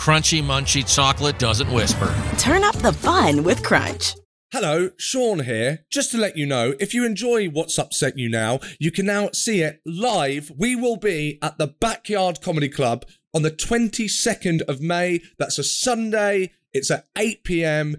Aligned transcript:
Crunchy, 0.00 0.42
munchy 0.42 0.82
chocolate 0.82 1.38
doesn't 1.38 1.70
whisper. 1.70 2.06
Turn 2.38 2.64
up 2.64 2.74
the 2.76 2.90
fun 2.90 3.44
with 3.44 3.62
Crunch. 3.62 4.14
Hello, 4.50 4.88
Sean 4.96 5.40
here. 5.40 5.84
Just 5.90 6.10
to 6.12 6.16
let 6.16 6.38
you 6.38 6.46
know, 6.46 6.72
if 6.80 6.94
you 6.94 7.04
enjoy 7.04 7.48
What's 7.48 7.78
Upset 7.78 8.16
You 8.16 8.30
Now, 8.30 8.60
you 8.78 8.90
can 8.90 9.04
now 9.04 9.28
see 9.32 9.60
it 9.60 9.82
live. 9.84 10.50
We 10.56 10.74
will 10.74 10.96
be 10.96 11.38
at 11.42 11.58
the 11.58 11.66
Backyard 11.66 12.40
Comedy 12.40 12.70
Club 12.70 13.04
on 13.34 13.42
the 13.42 13.50
22nd 13.50 14.62
of 14.62 14.80
May. 14.80 15.20
That's 15.38 15.58
a 15.58 15.64
Sunday. 15.64 16.52
It's 16.72 16.90
at 16.90 17.06
8 17.18 17.44
pm. 17.44 17.96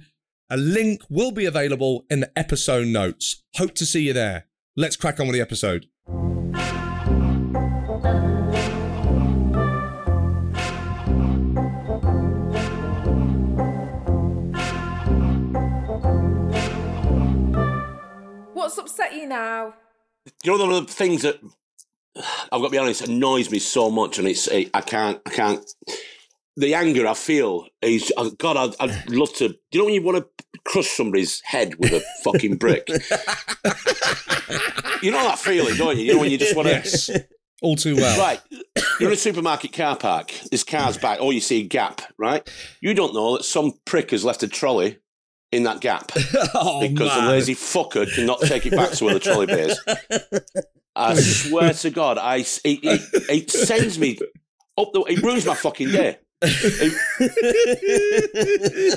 A 0.50 0.58
link 0.58 1.04
will 1.08 1.32
be 1.32 1.46
available 1.46 2.08
in 2.10 2.22
the 2.22 2.32
episode 2.36 2.88
notes. 2.88 3.44
Hope 3.58 3.76
to 3.76 3.86
see 3.86 4.08
you 4.08 4.14
there. 4.14 4.48
Let's 4.76 4.96
crack 4.96 5.20
on 5.20 5.28
with 5.28 5.36
the 5.36 5.42
episode. 5.42 5.86
What's 18.72 18.94
upset 18.94 19.14
you 19.14 19.28
now? 19.28 19.74
You 20.46 20.58
know, 20.58 20.66
one 20.66 20.74
of 20.74 20.88
the 20.88 20.94
things 20.94 21.24
that 21.24 21.42
I've 22.16 22.62
got 22.62 22.68
to 22.68 22.70
be 22.70 22.78
honest 22.78 23.06
annoys 23.06 23.52
me 23.52 23.60
so 23.60 23.92
much, 23.92 24.18
and 24.18 24.26
it's 24.26 24.48
I 24.50 24.80
can't, 24.80 25.20
I 25.26 25.30
can't. 25.30 25.70
The 26.56 26.74
anger 26.74 27.06
I 27.06 27.14
feel 27.14 27.68
is, 27.82 28.14
oh, 28.16 28.30
God, 28.30 28.56
I'd, 28.56 28.76
I'd 28.80 29.10
love 29.14 29.34
to. 29.36 29.54
You 29.74 29.80
know 29.80 29.84
when 29.84 29.94
you 29.94 30.02
want 30.02 30.20
to 30.20 30.26
crush 30.64 30.88
somebody's 30.88 31.42
head 31.44 31.76
with 31.80 31.92
a 31.92 32.02
fucking 32.24 32.60
brick? 32.60 32.88
you 32.88 32.96
know 35.12 35.22
that 35.22 35.40
feeling, 35.40 35.76
don't 35.76 35.98
you? 35.98 36.06
You 36.06 36.14
know 36.14 36.22
when 36.22 36.32
you 36.32 36.38
just 36.38 36.56
want 36.56 36.70
to. 36.70 36.76
Yes. 36.76 37.10
All 37.62 37.76
too 37.76 37.98
well. 37.98 38.18
Right, 38.18 38.40
you're 39.02 39.10
in 39.10 39.16
a 39.16 39.18
supermarket 39.18 39.74
car 39.74 39.98
park. 39.98 40.32
This 40.50 40.64
car's 40.64 40.98
back. 40.98 41.18
Oh, 41.20 41.32
you 41.32 41.42
see 41.42 41.60
a 41.60 41.68
gap, 41.68 42.04
right? 42.18 42.50
You 42.80 42.94
don't 42.94 43.14
know 43.14 43.36
that 43.36 43.44
some 43.44 43.74
prick 43.84 44.12
has 44.12 44.24
left 44.24 44.44
a 44.44 44.48
trolley 44.48 45.00
in 45.52 45.64
that 45.64 45.82
gap 45.82 46.12
oh, 46.56 46.82
because 46.82 47.10
man. 47.10 47.26
the 47.26 47.32
lazy 47.32 47.56
fucker 47.56 48.12
cannot 48.14 48.40
take 48.42 48.66
it 48.66 48.72
back 48.72 48.92
to 48.92 49.06
where 49.06 49.14
the 49.14 49.20
trolley 49.20 49.52
is. 49.52 49.80
I 50.96 51.16
swear 51.16 51.74
to 51.74 51.90
God, 51.90 52.18
I 52.18 52.38
it, 52.38 52.60
it, 52.64 53.02
it 53.30 53.52
sends 53.52 54.00
me 54.00 54.18
up 54.78 54.92
the. 54.94 55.02
It 55.04 55.22
ruins 55.22 55.46
my 55.46 55.56
fucking 55.56 55.90
day. 55.90 56.18
If, 56.44 56.98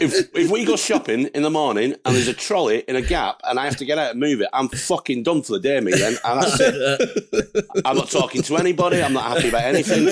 if, 0.00 0.34
if 0.34 0.50
we 0.50 0.65
go 0.65 0.77
shopping 0.77 1.27
in 1.34 1.43
the 1.43 1.50
morning 1.50 1.94
and 2.05 2.15
there's 2.15 2.28
a 2.28 2.32
trolley 2.34 2.84
in 2.88 2.97
a 2.97 3.03
gap 3.03 3.41
and 3.44 3.59
I 3.59 3.65
have 3.65 3.77
to 3.77 3.84
get 3.84 3.99
out 3.99 4.12
and 4.12 4.21
move 4.21 4.41
it, 4.41 4.49
I'm 4.53 4.69
fucking 4.69 5.22
done 5.22 5.43
for 5.43 5.53
the 5.53 5.60
day, 5.60 5.81
me. 5.81 5.93
Then 5.93 6.16
and 6.25 6.43
that's 6.43 6.56
it. 6.60 7.66
I'm 7.84 7.97
not 7.97 8.10
talking 8.10 8.43
to 8.43 8.56
anybody. 8.56 9.03
I'm 9.03 9.12
not 9.12 9.25
happy 9.37 9.49
about 9.49 9.65
anything. 9.65 10.06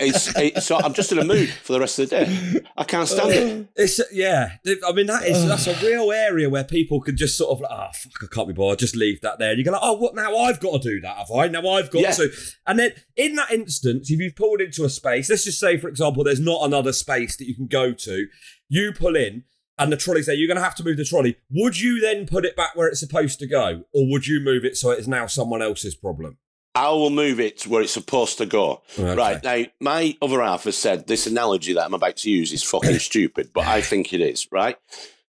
It's 0.00 0.36
it, 0.36 0.62
so 0.62 0.76
I'm 0.76 0.94
just 0.94 1.12
in 1.12 1.18
a 1.18 1.24
mood 1.24 1.50
for 1.50 1.72
the 1.72 1.80
rest 1.80 1.98
of 1.98 2.08
the 2.10 2.16
day. 2.24 2.60
I 2.76 2.84
can't 2.84 3.08
stand 3.08 3.30
it. 3.32 3.68
It's 3.76 4.00
yeah. 4.12 4.52
I 4.86 4.92
mean 4.92 5.06
that 5.06 5.24
is 5.24 5.46
that's 5.46 5.66
a 5.66 5.74
real 5.84 6.10
area 6.12 6.48
where 6.48 6.64
people 6.64 7.00
can 7.00 7.16
just 7.16 7.36
sort 7.36 7.50
of 7.52 7.60
like, 7.60 7.70
oh 7.72 7.88
fuck, 7.94 8.12
I 8.22 8.26
can't 8.34 8.48
be 8.48 8.54
bothered. 8.54 8.78
Just 8.78 8.96
leave 8.96 9.20
that 9.22 9.38
there. 9.38 9.50
And 9.50 9.58
you 9.58 9.64
go 9.64 9.72
like, 9.72 9.80
oh, 9.82 9.94
what 9.94 10.14
now? 10.14 10.36
I've 10.36 10.60
got 10.60 10.80
to 10.82 10.88
do 10.90 11.00
that, 11.00 11.16
have 11.16 11.30
I? 11.30 11.48
Now 11.48 11.66
I've 11.68 11.90
got 11.90 12.02
Yeah. 12.02 12.10
to. 12.12 12.30
And 12.66 12.78
then 12.78 12.92
in 13.16 13.34
that 13.36 13.50
instance, 13.50 14.10
if 14.10 14.20
you've 14.20 14.36
pulled 14.36 14.60
into 14.60 14.84
a 14.84 14.88
space, 14.90 15.28
let's 15.30 15.44
just 15.44 15.58
say 15.60 15.76
for 15.78 15.88
example, 15.88 16.11
there's 16.24 16.40
not 16.40 16.64
another 16.64 16.92
space 16.92 17.36
that 17.36 17.46
you 17.46 17.54
can 17.54 17.66
go 17.66 17.92
to. 17.92 18.26
You 18.68 18.92
pull 18.92 19.16
in. 19.16 19.44
And 19.78 19.90
the 19.90 19.96
trolley's 19.96 20.26
there. 20.26 20.34
You're 20.34 20.48
going 20.48 20.58
to 20.58 20.62
have 20.62 20.74
to 20.76 20.84
move 20.84 20.98
the 20.98 21.04
trolley. 21.04 21.38
Would 21.50 21.80
you 21.80 21.98
then 21.98 22.26
put 22.26 22.44
it 22.44 22.54
back 22.54 22.76
where 22.76 22.88
it's 22.88 23.00
supposed 23.00 23.38
to 23.38 23.46
go, 23.46 23.84
or 23.92 24.08
would 24.10 24.26
you 24.26 24.38
move 24.38 24.66
it 24.66 24.76
so 24.76 24.90
it's 24.90 25.08
now 25.08 25.26
someone 25.26 25.62
else's 25.62 25.94
problem? 25.94 26.36
I 26.74 26.88
will 26.90 27.10
move 27.10 27.38
it 27.38 27.66
where 27.66 27.82
it's 27.82 27.92
supposed 27.92 28.38
to 28.38 28.46
go. 28.46 28.82
Okay. 28.98 29.14
Right 29.14 29.42
now, 29.42 29.64
my 29.80 30.16
other 30.22 30.42
half 30.42 30.64
has 30.64 30.76
said 30.76 31.06
this 31.06 31.26
analogy 31.26 31.74
that 31.74 31.84
I'm 31.84 31.94
about 31.94 32.16
to 32.18 32.30
use 32.30 32.52
is 32.52 32.62
fucking 32.62 32.98
stupid, 32.98 33.50
but 33.52 33.66
I 33.66 33.80
think 33.82 34.12
it 34.12 34.20
is. 34.20 34.46
Right. 34.50 34.76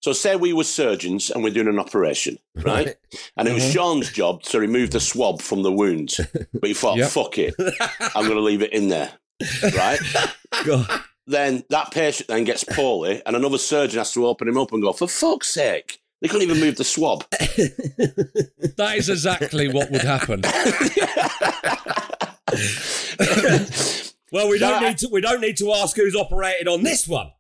So, 0.02 0.14
say 0.14 0.36
we 0.36 0.54
were 0.54 0.64
surgeons 0.64 1.30
and 1.30 1.44
we're 1.44 1.54
doing 1.54 1.68
an 1.68 1.80
operation, 1.80 2.40
right? 2.56 2.96
And 3.38 3.48
it 3.48 3.54
was 3.54 3.64
mm-hmm. 3.64 3.72
Sean's 3.72 4.12
job 4.12 4.42
to 4.44 4.60
remove 4.60 4.92
the 4.92 5.00
swab 5.00 5.42
from 5.42 5.62
the 5.62 5.72
wound, 5.72 6.18
but 6.34 6.68
he 6.68 6.74
thought, 6.74 6.98
Yep. 6.98 7.10
"Fuck 7.10 7.38
it, 7.38 7.54
I'm 8.16 8.26
going 8.26 8.38
to 8.38 8.42
leave 8.42 8.64
it 8.64 8.74
in 8.74 8.90
there." 8.90 9.12
Right. 9.76 10.00
God. 10.66 10.88
then 11.28 11.64
that 11.70 11.92
patient 11.92 12.28
then 12.30 12.44
gets 12.44 12.64
poorly, 12.64 13.22
and 13.26 13.36
another 13.36 13.58
surgeon 13.58 14.00
has 14.00 14.12
to 14.14 14.26
open 14.28 14.48
him 14.48 14.58
up 14.58 14.72
and 14.74 14.82
go, 14.82 14.94
"For 14.94 15.08
fuck's 15.08 15.50
sake." 15.54 16.00
They 16.22 16.28
couldn't 16.28 16.48
even 16.48 16.62
move 16.62 16.76
the 16.76 16.84
swab. 16.84 17.26
That 18.78 18.94
is 18.98 19.10
exactly 19.10 19.68
what 19.68 19.92
would 19.92 20.02
happen. 20.04 20.44
Well, 24.34 24.48
we 24.48 24.60
don't 24.60 24.80
No, 24.80 24.88
I- 24.88 24.90
need 24.92 24.98
to. 25.00 25.10
We 25.12 25.20
don't 25.20 25.42
need 25.42 25.58
to 25.58 25.74
ask 25.74 25.98
who's 25.98 26.16
operated 26.16 26.70
on 26.70 26.84
this 26.84 27.06
one. 27.06 27.32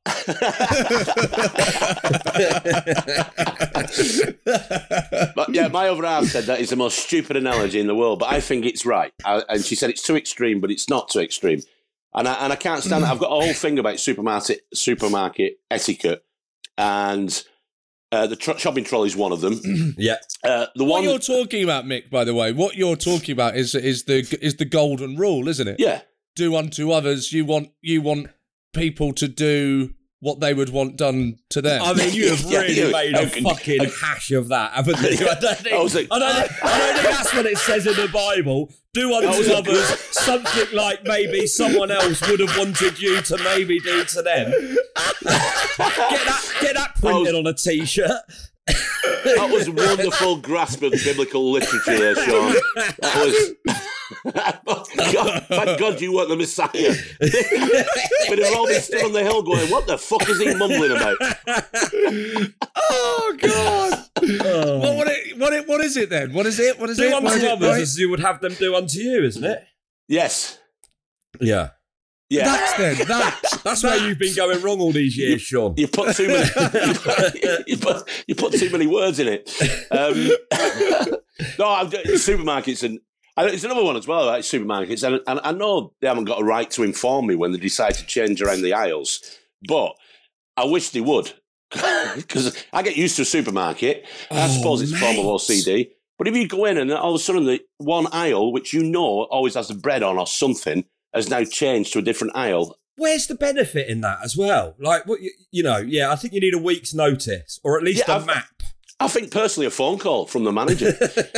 But 5.33 5.53
yeah, 5.53 5.67
my 5.69 5.87
other 5.89 6.05
half 6.05 6.25
said 6.25 6.43
that 6.45 6.59
is 6.59 6.69
the 6.69 6.75
most 6.75 6.99
stupid 6.99 7.37
analogy 7.37 7.79
in 7.79 7.87
the 7.87 7.95
world, 7.95 8.19
but 8.19 8.29
I 8.31 8.41
think 8.41 8.65
it's 8.65 8.85
right. 8.85 9.11
I, 9.25 9.43
and 9.49 9.63
she 9.63 9.75
said 9.75 9.89
it's 9.89 10.03
too 10.03 10.15
extreme, 10.17 10.59
but 10.59 10.69
it's 10.71 10.89
not 10.89 11.09
too 11.09 11.19
extreme. 11.21 11.61
And 12.13 12.27
I, 12.27 12.33
and 12.43 12.51
I 12.51 12.55
can't 12.57 12.83
stand 12.83 13.03
it. 13.03 13.09
I've 13.09 13.19
got 13.19 13.27
a 13.27 13.41
whole 13.41 13.53
thing 13.53 13.79
about 13.79 13.99
supermarket 13.99 14.61
supermarket 14.73 15.59
etiquette, 15.69 16.25
and 16.77 17.43
uh, 18.11 18.27
the 18.27 18.35
tr- 18.35 18.57
shopping 18.57 18.83
trolley 18.83 19.07
is 19.07 19.15
one 19.15 19.31
of 19.31 19.39
them. 19.41 19.61
Yeah. 19.97 20.17
Uh, 20.43 20.65
the 20.75 20.83
What 20.83 20.95
one, 20.95 21.03
you're 21.03 21.19
talking 21.19 21.63
about, 21.63 21.85
Mick, 21.85 22.09
by 22.09 22.23
the 22.25 22.33
way, 22.33 22.51
what 22.51 22.75
you're 22.75 22.95
talking 22.97 23.31
about 23.33 23.55
is 23.55 23.75
is 23.75 24.03
the 24.03 24.19
is 24.41 24.57
the 24.57 24.65
golden 24.65 25.15
rule, 25.15 25.47
isn't 25.47 25.67
it? 25.67 25.79
yeah, 25.79 26.01
Do 26.35 26.55
unto 26.55 26.91
others. 26.91 27.31
You 27.31 27.45
want 27.45 27.69
you 27.81 28.01
want 28.01 28.27
people 28.73 29.13
to 29.13 29.27
do 29.27 29.93
what 30.21 30.39
they 30.39 30.53
would 30.53 30.69
want 30.69 30.95
done 30.97 31.37
to 31.49 31.61
them. 31.61 31.81
I 31.83 31.93
mean, 31.93 32.13
you 32.13 32.29
have 32.35 32.41
Yeah, 32.41 32.59
really 32.61 32.73
yeah. 32.79 32.91
made 32.91 33.15
a 33.15 33.29
can- 33.29 33.43
fucking 33.43 33.83
how- 33.83 34.07
hash 34.13 34.31
of 34.31 34.47
that, 34.49 34.71
haven't 34.73 35.01
you? 35.01 35.27
I 35.29 35.33
don't 35.39 35.57
think. 35.57 35.75
I 35.75 35.81
was 35.81 35.93
like- 35.95 36.07
I 36.11 36.19
don't, 36.19 36.47
think- 36.47 36.63
I 36.63 36.77
don't 36.79 36.95
think 37.01 37.15
that's 37.15 37.33
what 37.33 37.45
it 37.47 37.57
says 37.57 37.87
in 37.87 37.95
the 37.95 38.07
Bible. 38.07 38.71
Do 38.93 39.13
unto 39.13 39.51
others 39.53 39.87
something 40.11 40.67
like 40.77 41.03
maybe 41.05 41.47
someone 41.47 41.91
else 41.91 42.21
would 42.29 42.39
have 42.41 42.57
wanted 42.57 42.99
you 43.01 43.21
to 43.21 43.37
maybe 43.43 43.79
do 43.79 44.03
to 44.03 44.21
them. 44.21 44.51
get 44.51 45.23
that, 45.23 46.53
get 46.61 46.75
that 46.75 46.95
printed 46.99 47.35
on 47.35 47.47
a 47.47 47.53
t-shirt. 47.53 48.21
that 48.67 49.49
was 49.51 49.69
wonderful 49.69 50.37
grasp 50.37 50.83
of 50.83 50.91
biblical 50.91 51.51
literature 51.51 51.97
there, 51.97 52.15
Sean. 52.25 52.53
That 52.99 53.55
was. 53.65 53.75
God, 54.25 55.45
thank 55.47 55.79
God 55.79 56.01
you 56.01 56.13
weren't 56.13 56.29
the 56.29 56.35
Messiah. 56.35 56.67
but 57.19 58.39
they've 58.39 58.55
all 58.55 58.67
been 58.67 58.81
stood 58.81 59.05
on 59.05 59.13
the 59.13 59.23
hill 59.23 59.41
going, 59.41 59.69
"What 59.69 59.87
the 59.87 59.97
fuck 59.97 60.27
is 60.29 60.39
he 60.39 60.53
mumbling 60.55 60.91
about?" 60.91 61.17
oh 62.75 63.37
God! 63.39 64.05
is 65.81 65.97
it 65.97 66.09
What 66.09 66.09
then? 66.09 66.33
What 66.33 66.45
is 66.45 66.59
it? 66.59 66.79
What 66.79 66.89
is 66.89 66.97
do 66.97 67.03
it? 67.03 67.13
unto 67.13 67.25
What 67.25 67.37
is 67.37 67.43
it? 67.43 67.51
others 67.51 67.69
Right? 67.69 67.81
as 67.81 67.99
you 67.99 68.09
would 68.09 68.19
have 68.19 68.41
them 68.41 68.53
do 68.53 68.75
unto 68.75 68.99
you, 68.99 69.23
isn't 69.23 69.43
it? 69.43 69.65
Yes. 70.07 70.59
Yeah. 71.39 71.69
Yeah. 72.29 72.45
That's 72.45 72.77
then. 72.77 73.07
That. 73.07 73.41
That's 73.63 73.83
where 73.83 73.97
you've 74.07 74.17
been 74.17 74.35
going 74.35 74.61
wrong 74.61 74.79
all 74.79 74.93
these 74.93 75.17
years, 75.17 75.41
Sean. 75.41 75.73
You 75.75 75.89
put 75.89 76.15
too 76.15 76.27
many. 76.27 76.45
you, 76.45 76.93
put, 76.93 77.67
you, 77.67 77.77
put, 77.77 78.09
you 78.27 78.35
put 78.35 78.53
too 78.53 78.69
many 78.69 78.87
words 78.87 79.19
in 79.19 79.27
it. 79.27 79.49
Um, 79.91 80.29
no, 81.59 81.69
I'm, 81.69 81.89
supermarkets 81.89 82.83
and. 82.83 82.99
It's 83.45 83.63
another 83.63 83.83
one 83.83 83.95
as 83.97 84.07
well, 84.07 84.25
like 84.25 84.43
supermarkets, 84.43 85.03
and, 85.05 85.21
and 85.27 85.39
I 85.43 85.51
know 85.51 85.93
they 86.01 86.07
haven't 86.07 86.25
got 86.25 86.41
a 86.41 86.43
right 86.43 86.69
to 86.71 86.83
inform 86.83 87.27
me 87.27 87.35
when 87.35 87.51
they 87.51 87.57
decide 87.57 87.95
to 87.95 88.05
change 88.05 88.41
around 88.41 88.61
the 88.61 88.73
aisles, 88.73 89.21
but 89.67 89.93
I 90.57 90.65
wish 90.65 90.89
they 90.89 91.01
would, 91.01 91.31
because 92.15 92.55
I 92.73 92.81
get 92.83 92.97
used 92.97 93.15
to 93.17 93.21
a 93.23 93.25
supermarket. 93.25 94.05
and 94.29 94.39
I 94.39 94.45
Oh, 94.45 94.57
suppose 94.57 94.81
it's 94.81 94.91
a 94.93 94.97
form 94.97 95.17
of. 95.19 95.25
OCD. 95.25 95.89
But 96.17 96.27
if 96.27 96.35
you 96.35 96.47
go 96.47 96.65
in 96.65 96.77
and 96.77 96.91
all 96.91 97.15
of 97.15 97.19
a 97.19 97.23
sudden 97.23 97.45
the 97.45 97.61
one 97.77 98.05
aisle, 98.11 98.51
which 98.51 98.73
you 98.73 98.83
know 98.83 99.23
always 99.23 99.55
has 99.55 99.69
the 99.69 99.73
bread 99.73 100.03
on 100.03 100.19
or 100.19 100.27
something, 100.27 100.85
has 101.13 101.29
now 101.29 101.43
changed 101.43 101.93
to 101.93 101.99
a 101.99 102.03
different 102.03 102.35
aisle, 102.35 102.77
Where's 102.97 103.25
the 103.25 103.35
benefit 103.35 103.87
in 103.87 104.01
that 104.01 104.19
as 104.23 104.37
well? 104.37 104.75
Like, 104.77 105.07
what 105.07 105.21
you, 105.21 105.31
you 105.51 105.63
know, 105.63 105.77
yeah, 105.77 106.11
I 106.11 106.15
think 106.17 106.33
you 106.33 106.41
need 106.41 106.53
a 106.53 106.59
week's 106.59 106.93
notice 106.93 107.59
or 107.63 107.77
at 107.77 107.83
least 107.83 108.03
Yeah, 108.07 108.15
a 108.15 108.17
I've- 108.17 108.25
map. 108.27 108.45
I 109.01 109.07
think 109.07 109.31
personally 109.31 109.65
a 109.67 109.71
phone 109.71 109.97
call 109.97 110.27
from 110.27 110.43
the 110.43 110.51
manager. 110.51 110.93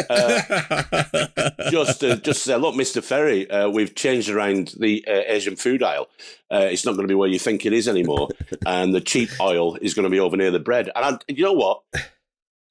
uh, 0.09 1.69
just 1.71 2.03
uh, 2.03 2.17
just 2.17 2.43
say, 2.43 2.55
look, 2.57 2.75
Mr. 2.75 3.03
Ferry, 3.03 3.49
uh, 3.49 3.69
we've 3.69 3.95
changed 3.95 4.29
around 4.29 4.73
the 4.79 5.03
uh, 5.07 5.21
Asian 5.27 5.55
food 5.55 5.81
aisle. 5.81 6.09
Uh, 6.51 6.67
it's 6.71 6.85
not 6.85 6.91
going 6.91 7.03
to 7.07 7.11
be 7.11 7.15
where 7.15 7.29
you 7.29 7.39
think 7.39 7.65
it 7.65 7.73
is 7.73 7.87
anymore, 7.87 8.27
and 8.65 8.93
the 8.93 9.01
cheap 9.01 9.29
oil 9.39 9.75
is 9.81 9.93
going 9.93 10.03
to 10.03 10.09
be 10.09 10.19
over 10.19 10.35
near 10.35 10.51
the 10.51 10.59
bread. 10.59 10.89
And 10.95 11.05
I, 11.05 11.17
you 11.27 11.43
know 11.43 11.53
what? 11.53 11.83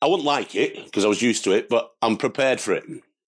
I 0.02 0.06
wouldn't 0.06 0.24
like 0.26 0.54
it 0.54 0.84
because 0.84 1.04
I 1.04 1.08
was 1.08 1.22
used 1.22 1.44
to 1.44 1.52
it, 1.52 1.68
but 1.68 1.92
I'm 2.02 2.16
prepared 2.16 2.60
for 2.60 2.72
it 2.74 2.84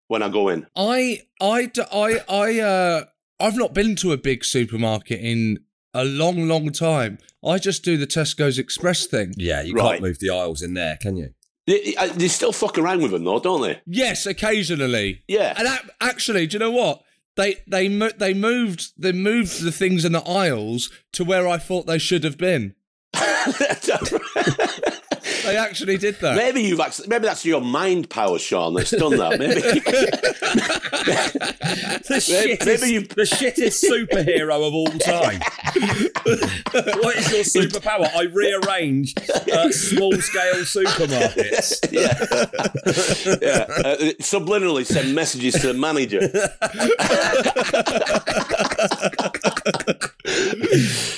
when 0.08 0.22
I 0.22 0.28
go 0.28 0.48
in. 0.48 0.66
I 0.76 1.22
I 1.40 1.66
d- 1.66 1.82
I 1.92 2.20
I 2.28 2.60
uh 2.60 3.04
I've 3.40 3.56
not 3.56 3.72
been 3.74 3.96
to 3.96 4.12
a 4.12 4.16
big 4.18 4.44
supermarket 4.44 5.20
in 5.20 5.60
a 5.94 6.04
long 6.04 6.46
long 6.46 6.70
time. 6.72 7.18
I 7.44 7.58
just 7.58 7.84
do 7.84 7.96
the 7.96 8.06
Tesco's 8.06 8.58
Express 8.58 9.06
thing. 9.06 9.34
Yeah, 9.36 9.62
you 9.62 9.74
Right. 9.74 9.92
can't 9.92 10.02
move 10.02 10.18
the 10.18 10.30
aisles 10.30 10.60
in 10.62 10.74
there, 10.74 10.98
can 11.00 11.16
you? 11.16 11.30
They, 11.66 11.94
uh, 11.96 12.08
they 12.08 12.28
still 12.28 12.52
fuck 12.52 12.76
around 12.78 13.02
with 13.02 13.12
them 13.12 13.24
though, 13.24 13.40
don't 13.40 13.62
they? 13.62 13.80
Yes, 13.86 14.26
occasionally. 14.26 15.22
Yeah. 15.26 15.54
And 15.56 15.66
that, 15.66 15.88
actually, 16.00 16.46
do 16.46 16.54
you 16.54 16.58
know 16.58 16.70
what? 16.70 17.02
They 17.36 17.56
they 17.66 17.88
they 17.88 18.32
moved 18.34 18.92
they 18.96 19.12
moved 19.12 19.62
the 19.64 19.72
things 19.72 20.04
in 20.04 20.12
the 20.12 20.22
aisles 20.22 20.90
to 21.14 21.24
where 21.24 21.48
I 21.48 21.58
thought 21.58 21.86
they 21.86 21.98
should 21.98 22.22
have 22.22 22.38
been. 22.38 22.74
They 25.54 25.60
actually 25.60 25.98
did 25.98 26.16
that. 26.20 26.34
maybe 26.34 26.62
you've 26.62 26.80
actually, 26.80 27.06
maybe 27.06 27.26
that's 27.26 27.44
your 27.44 27.60
mind 27.60 28.10
power, 28.10 28.40
Sean, 28.40 28.74
that's 28.74 28.90
done 28.90 29.16
that. 29.18 29.38
Maybe, 29.38 29.54
The 31.04 32.24
Maybe- 32.28 32.56
shittest, 32.56 32.66
maybe 32.66 32.92
you- 32.92 33.00
the 33.06 33.22
shittest 33.22 33.84
superhero 33.88 34.66
of 34.66 34.74
all 34.74 34.86
time. 34.98 35.40
what 37.02 37.14
is 37.16 37.30
your 37.30 37.44
superpower? 37.44 38.08
I 38.16 38.22
rearrange 38.24 39.14
uh, 39.52 39.70
small 39.70 40.12
scale 40.14 40.64
supermarkets. 40.64 41.78
yeah, 41.92 42.18
yeah. 43.40 43.66
Uh, 43.68 43.96
subliminally 44.20 44.84
send 44.84 45.14
messages 45.14 45.54
to 45.54 45.68
the 45.68 45.74
manager. 45.74 46.20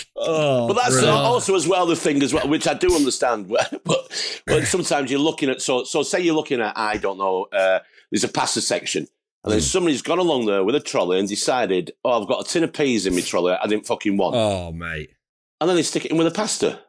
Oh, 0.26 0.69
But 0.69 0.75
that's 0.75 0.90
brilliant. 0.94 1.17
also 1.19 1.55
as 1.55 1.67
well 1.69 1.87
the 1.87 1.96
thing 1.96 2.23
as 2.23 2.34
well, 2.34 2.49
which 2.49 2.67
I 2.67 2.75
do 2.75 2.94
understand. 2.94 3.49
But, 3.84 4.40
but 4.46 4.64
sometimes 4.67 5.11
you're 5.11 5.20
looking 5.20 5.49
at 5.50 5.62
so 5.62 5.84
so 5.84 6.02
say 6.02 6.20
you're 6.20 6.34
looking 6.34 6.61
at 6.61 6.76
I 6.76 6.96
don't 6.96 7.19
know. 7.19 7.46
Uh, 7.52 7.81
there's 8.11 8.25
a 8.25 8.28
pasta 8.28 8.61
section, 8.61 9.02
and 9.02 9.08
Hmm. 9.44 9.50
then 9.52 9.61
somebody's 9.61 10.02
gone 10.02 10.19
along 10.19 10.46
there 10.46 10.64
with 10.64 10.75
a 10.75 10.81
trolley 10.81 11.19
and 11.19 11.28
decided, 11.28 11.93
oh, 12.05 12.20
I've 12.23 12.28
got 12.28 12.46
a 12.46 12.49
tin 12.49 12.64
of 12.64 12.73
peas 12.73 13.06
in 13.06 13.14
my 13.14 13.20
trolley. 13.20 13.52
I 13.55 13.67
didn't 13.67 13.87
fucking 13.87 14.17
want, 14.17 14.37
oh, 14.37 14.73
mate. 14.73 15.11
and 15.61 15.69
then 15.69 15.76
they 15.76 15.82
stick 15.82 16.05
it 16.05 16.11
in 16.11 16.17
with 16.19 16.26
the 16.26 16.34
pasta. 16.34 16.81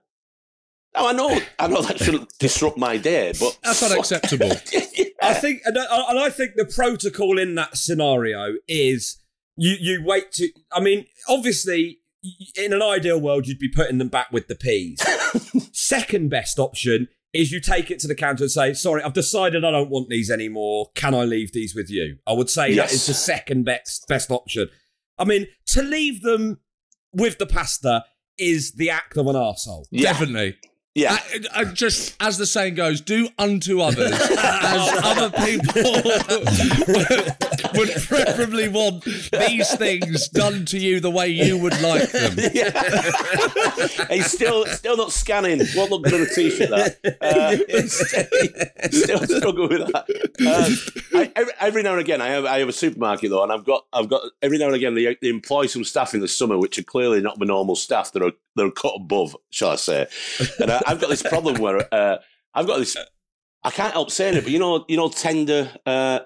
Now 0.95 1.07
I 1.07 1.11
know 1.13 1.39
I 1.59 1.67
know 1.67 1.81
that 1.81 1.99
shouldn't 1.99 2.29
disrupt 2.39 2.77
my 2.77 2.97
day, 2.97 3.33
but 3.39 3.57
That's 3.63 3.83
unacceptable. 3.83 4.51
I 5.21 5.33
think, 5.33 5.61
and 5.65 5.77
I, 5.77 6.05
and 6.09 6.19
I 6.19 6.29
think 6.29 6.51
the 6.55 6.65
protocol 6.65 7.37
in 7.39 7.55
that 7.55 7.75
scenario 7.77 8.55
is 8.67 9.17
you 9.57 9.75
you 9.79 10.03
wait 10.05 10.31
to. 10.33 10.49
I 10.71 10.79
mean, 10.79 11.05
obviously, 11.27 11.99
in 12.55 12.73
an 12.73 12.81
ideal 12.81 13.19
world, 13.19 13.47
you'd 13.47 13.59
be 13.59 13.69
putting 13.69 13.97
them 13.97 14.09
back 14.09 14.31
with 14.31 14.47
the 14.47 14.55
peas. 14.55 14.99
Second 15.73 16.29
best 16.29 16.59
option 16.59 17.07
is 17.33 17.51
you 17.51 17.59
take 17.59 17.91
it 17.91 17.99
to 17.99 18.07
the 18.07 18.15
counter 18.15 18.43
and 18.45 18.51
say, 18.51 18.73
"Sorry, 18.73 19.03
I've 19.03 19.13
decided 19.13 19.63
I 19.63 19.71
don't 19.71 19.89
want 19.89 20.09
these 20.09 20.31
anymore. 20.31 20.89
Can 20.95 21.13
I 21.13 21.23
leave 21.23 21.51
these 21.53 21.75
with 21.75 21.89
you?" 21.89 22.17
I 22.25 22.33
would 22.33 22.49
say 22.49 22.69
Yes. 22.71 22.89
that 22.89 22.95
is 22.95 23.05
the 23.07 23.13
second 23.13 23.63
best 23.63 24.05
best 24.07 24.31
option. 24.31 24.69
I 25.17 25.25
mean, 25.25 25.47
to 25.67 25.81
leave 25.81 26.21
them 26.21 26.59
with 27.13 27.37
the 27.37 27.45
pasta 27.45 28.05
is 28.37 28.73
the 28.73 28.89
act 28.89 29.17
of 29.17 29.27
an 29.27 29.35
arsehole. 29.35 29.85
Yeah. 29.91 30.11
Definitely. 30.13 30.55
Yeah. 30.97 31.13
I, 31.13 31.61
I 31.61 31.63
just 31.65 32.15
as 32.19 32.37
the 32.37 32.47
saying 32.47 32.73
goes, 32.75 33.01
do 33.01 33.29
unto 33.37 33.81
others 33.81 34.11
as 34.13 34.99
other 35.03 35.29
people 35.45 35.83
would 37.75 37.91
preferably 38.07 38.67
want 38.67 39.03
these 39.03 39.75
things 39.75 40.27
done 40.29 40.65
to 40.65 40.79
you 40.79 40.99
the 40.99 41.11
way 41.11 41.27
you 41.27 41.57
would 41.57 41.79
like 41.81 42.11
them. 42.11 42.35
Yeah. 42.57 42.71
He's 44.09 44.31
still 44.31 44.65
still 44.67 44.97
not 44.97 45.11
scanning. 45.11 45.61
Won't 45.75 45.91
look 45.91 46.03
good 46.03 46.13
on 46.15 46.21
a 46.21 46.25
t-shirt. 46.33 46.69
That 46.69 47.17
uh, 47.21 48.89
still 48.89 49.19
struggle 49.27 49.67
with 49.67 49.91
that. 49.91 50.05
Um, 50.39 51.19
I, 51.19 51.31
every, 51.35 51.53
every 51.59 51.83
now 51.83 51.91
and 51.91 52.01
again, 52.01 52.21
I 52.21 52.29
have 52.29 52.45
I 52.45 52.59
have 52.59 52.69
a 52.69 52.73
supermarket 52.73 53.29
though, 53.29 53.43
and 53.43 53.51
I've 53.51 53.65
got 53.65 53.85
I've 53.93 54.09
got 54.09 54.21
every 54.41 54.57
now 54.57 54.67
and 54.67 54.75
again 54.75 54.95
they, 54.95 55.15
they 55.21 55.29
employ 55.29 55.67
some 55.67 55.83
staff 55.83 56.15
in 56.15 56.21
the 56.21 56.27
summer 56.27 56.57
which 56.57 56.79
are 56.79 56.83
clearly 56.83 57.21
not 57.21 57.37
the 57.37 57.45
normal 57.45 57.75
staff. 57.75 58.11
They're 58.11 58.27
a, 58.29 58.31
they're 58.57 58.71
cut 58.71 58.93
above, 58.95 59.35
shall 59.49 59.69
I 59.69 59.75
say? 59.77 60.07
And 60.59 60.69
I, 60.71 60.81
I've 60.85 60.99
got 60.99 61.09
this 61.09 61.23
problem 61.23 61.61
where 61.61 61.87
uh, 61.93 62.17
I've 62.53 62.67
got 62.67 62.79
this. 62.79 62.97
I 63.63 63.71
can't 63.71 63.93
help 63.93 64.11
saying 64.11 64.35
it, 64.35 64.43
but 64.43 64.51
you 64.51 64.59
know, 64.59 64.83
you 64.89 64.97
know, 64.97 65.09
tender. 65.09 65.71
Uh, 65.85 66.19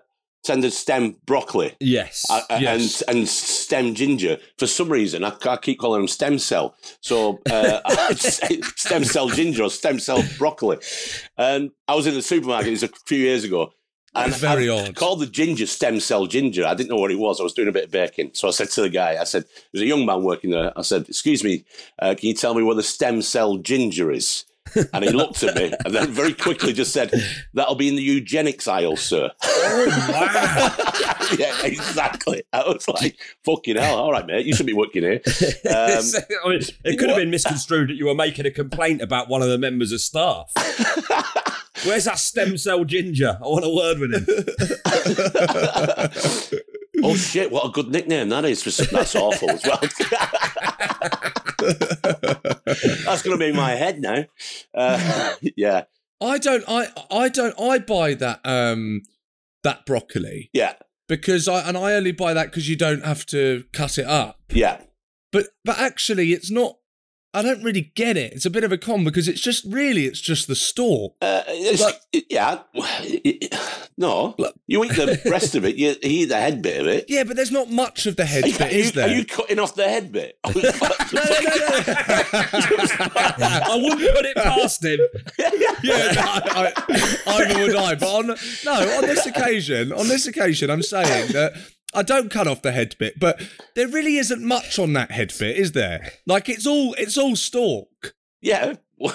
Tender 0.43 0.71
stem 0.71 1.17
broccoli 1.27 1.75
Yes. 1.79 2.25
uh, 2.27 2.41
uh, 2.49 2.57
Yes. 2.59 3.03
and 3.03 3.15
and 3.19 3.29
stem 3.29 3.93
ginger. 3.93 4.39
For 4.57 4.65
some 4.65 4.89
reason, 4.89 5.23
I, 5.23 5.33
I 5.47 5.55
keep 5.57 5.77
calling 5.77 6.01
them 6.01 6.07
stem 6.07 6.39
cell. 6.39 6.73
So 7.01 7.39
uh, 7.51 7.79
stem 8.15 9.03
cell 9.03 9.29
ginger 9.29 9.61
or 9.61 9.69
stem 9.69 9.99
cell 9.99 10.23
broccoli. 10.39 10.77
And 11.37 11.69
I 11.87 11.93
was 11.93 12.07
in 12.07 12.15
the 12.15 12.23
supermarket 12.23 12.71
this 12.73 12.81
a 12.81 12.87
few 13.05 13.19
years 13.19 13.43
ago. 13.43 13.71
And 14.13 14.34
Very 14.36 14.70
I 14.70 14.88
odd. 14.88 14.96
called 14.96 15.22
the 15.22 15.25
ginger 15.25 15.65
stem 15.65 16.00
cell 16.01 16.25
ginger. 16.27 16.65
I 16.65 16.74
didn't 16.74 16.89
know 16.89 16.98
what 16.98 17.12
it 17.12 17.20
was. 17.20 17.39
I 17.39 17.44
was 17.44 17.53
doing 17.53 17.70
a 17.70 17.72
bit 17.72 17.86
of 17.86 17.91
baking. 17.91 18.32
So 18.34 18.48
I 18.48 18.51
said 18.51 18.70
to 18.72 18.82
the 18.82 18.89
guy, 18.89 19.18
I 19.20 19.24
said, 19.24 19.46
there's 19.72 19.84
a 19.84 19.86
young 19.88 20.06
man 20.06 20.24
working 20.24 20.50
there. 20.50 20.74
I 20.77 20.82
said, 20.82 21.08
excuse 21.08 21.44
me, 21.44 21.63
uh, 22.00 22.13
can 22.18 22.27
you 22.27 22.34
tell 22.34 22.53
me 22.53 22.62
what 22.62 22.75
the 22.75 22.84
stem 22.84 23.22
cell 23.22 23.58
ginger 23.58 24.12
is? 24.12 24.46
And 24.94 25.03
he 25.03 25.10
looked 25.12 25.44
at 25.44 25.56
me 25.56 25.74
and 25.84 25.94
then 25.94 26.12
very 26.12 26.34
quickly 26.34 26.72
just 26.72 26.94
said, 26.94 27.12
that'll 27.53 27.75
be 27.75 27.89
in 27.89 27.96
the 27.96 28.01
eugenics 28.01 28.68
aisle, 28.70 28.96
sir. 28.96 29.30
yeah, 31.38 31.65
exactly. 31.65 32.44
I 32.53 32.63
was 32.68 32.88
like, 32.88 33.18
fucking 33.44 33.75
hell. 33.75 33.98
All 33.98 34.12
right, 34.12 34.25
mate, 34.25 34.46
you 34.46 34.56
should 34.56 34.65
be 34.68 34.74
working 34.74 35.03
here. 35.03 35.22
Um, 35.70 36.03
I 36.46 36.46
mean, 36.50 36.62
it 36.86 36.98
could 36.98 37.10
have 37.10 37.18
been 37.18 37.32
misconstrued 37.32 37.89
that 37.89 37.96
you 37.96 38.06
were 38.06 38.15
making 38.15 38.46
a 38.46 38.51
complaint 38.51 39.01
about 39.01 39.27
one 39.27 39.41
of 39.41 39.50
the 39.50 39.58
members 39.58 39.91
of 39.91 40.00
staff. 40.00 40.53
Where's 41.85 42.05
that 42.05 42.19
stem 42.19 42.57
cell 42.57 42.85
ginger? 42.85 43.38
I 43.41 43.47
want 43.47 43.65
a 43.65 43.69
word 43.69 44.00
with 44.00 44.13
him. 44.13 44.25
oh, 47.03 47.15
shit, 47.15 47.51
what 47.51 47.65
a 47.65 47.69
good 47.69 47.89
nickname 47.89 48.29
that 48.29 48.45
is. 48.45 48.63
For, 48.63 48.69
that's 48.85 49.15
awful 49.15 49.50
as 49.50 49.65
well. 49.65 49.79
that's 53.05 53.23
going 53.23 53.35
to 53.35 53.38
be 53.38 53.50
in 53.50 53.55
my 53.55 53.71
head 53.71 54.00
now. 54.00 54.25
Uh, 54.73 55.35
yeah, 55.55 55.83
I 56.21 56.38
don't 56.38 56.63
I 56.67 56.88
I 57.09 57.29
don't 57.29 57.59
I 57.59 57.79
buy 57.79 58.13
that 58.15 58.41
um 58.43 59.01
that 59.63 59.85
broccoli 59.85 60.50
yeah, 60.53 60.73
because 61.07 61.47
I 61.47 61.61
and 61.61 61.77
I 61.77 61.93
only 61.93 62.11
buy 62.11 62.33
that 62.33 62.47
because 62.47 62.69
you 62.69 62.75
don't 62.75 63.03
have 63.03 63.25
to 63.27 63.63
cut 63.73 63.97
it 63.97 64.05
up. 64.05 64.39
yeah. 64.50 64.81
But 65.31 65.47
but 65.63 65.79
actually 65.79 66.33
it's 66.33 66.51
not 66.51 66.75
I 67.33 67.41
don't 67.41 67.63
really 67.63 67.91
get 67.95 68.17
it. 68.17 68.33
It's 68.33 68.45
a 68.45 68.50
bit 68.50 68.65
of 68.65 68.73
a 68.73 68.77
con 68.77 69.05
because 69.05 69.27
it's 69.29 69.39
just 69.39 69.63
really 69.65 70.05
it's 70.05 70.19
just 70.19 70.47
the 70.47 70.55
stalk. 70.55 71.15
Uh, 71.21 71.43
Like- 71.79 72.01
yeah. 72.29 72.59
No, 73.97 74.35
Look. 74.38 74.55
you 74.67 74.83
eat 74.83 74.93
the 74.95 75.21
rest 75.29 75.55
of 75.55 75.63
it. 75.63 75.75
You 75.77 75.95
eat 76.01 76.25
the 76.25 76.35
head 76.35 76.61
bit 76.61 76.81
of 76.81 76.88
it. 76.88 77.05
Yeah, 77.07 77.23
but 77.23 77.35
there's 77.38 77.51
not 77.51 77.69
much 77.69 78.05
of 78.05 78.15
the 78.17 78.25
head 78.25 78.45
you, 78.47 78.57
bit, 78.57 78.73
you- 78.73 78.79
is 78.79 78.91
there? 78.93 79.07
are 79.07 79.11
you 79.13 79.23
cutting 79.25 79.59
off 79.59 79.75
the 79.75 79.88
head 79.88 80.11
bit? 80.11 80.38
no, 80.45 80.51
no, 80.53 80.61
no, 80.61 80.71
no. 81.13 81.23
I 83.39 83.79
wouldn't 83.81 84.15
put 84.15 84.25
it 84.25 84.35
past 84.35 84.83
him. 84.83 85.00
yeah, 85.83 86.11
no, 86.13 86.21
I, 86.21 86.73
I, 87.27 87.43
either 87.45 87.59
would 87.61 87.75
I. 87.75 87.95
But 87.95 88.07
on 88.09 88.27
no, 88.65 88.97
on 88.97 89.01
this 89.03 89.25
occasion, 89.25 89.91
on 89.93 90.07
this 90.07 90.27
occasion, 90.27 90.69
I'm 90.69 90.83
saying 90.83 91.31
that 91.33 91.53
I 91.93 92.03
don't 92.03 92.31
cut 92.31 92.48
off 92.48 92.62
the 92.62 92.71
head 92.71 92.95
bit, 93.00 93.19
but 93.19 93.41
there 93.75 93.88
really 93.88 94.17
isn't 94.17 94.43
much 94.43 94.79
on 94.79 94.93
that 94.93 95.12
head 95.12 95.33
bit, 95.38 95.57
is 95.57 95.74
there? 95.74 96.12
Like 96.25 96.48
it's 96.50 96.65
all 96.67 96.93
it's 96.98 97.17
all 97.17 97.36
stalk. 97.36 98.13
Yeah. 98.41 98.75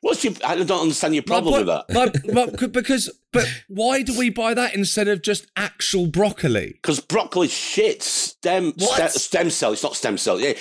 What's 0.00 0.24
your? 0.24 0.32
I 0.44 0.56
don't 0.56 0.70
understand 0.82 1.14
your 1.14 1.22
problem 1.22 1.52
My 1.52 1.58
with 1.58 1.66
that. 1.68 2.24
my- 2.34 2.46
my- 2.60 2.66
because, 2.66 3.08
but 3.32 3.46
why 3.68 4.02
do 4.02 4.18
we 4.18 4.30
buy 4.30 4.52
that 4.52 4.74
instead 4.74 5.06
of 5.06 5.22
just 5.22 5.46
actual 5.56 6.08
broccoli? 6.08 6.72
Because 6.72 6.98
broccoli 6.98 7.46
shit 7.46 8.02
stem 8.02 8.72
What? 8.78 9.10
ste- 9.12 9.20
stem 9.20 9.48
cell. 9.50 9.72
It's 9.72 9.84
not 9.84 9.94
stem 9.94 10.18
cell. 10.18 10.40
Yeah, 10.40 10.54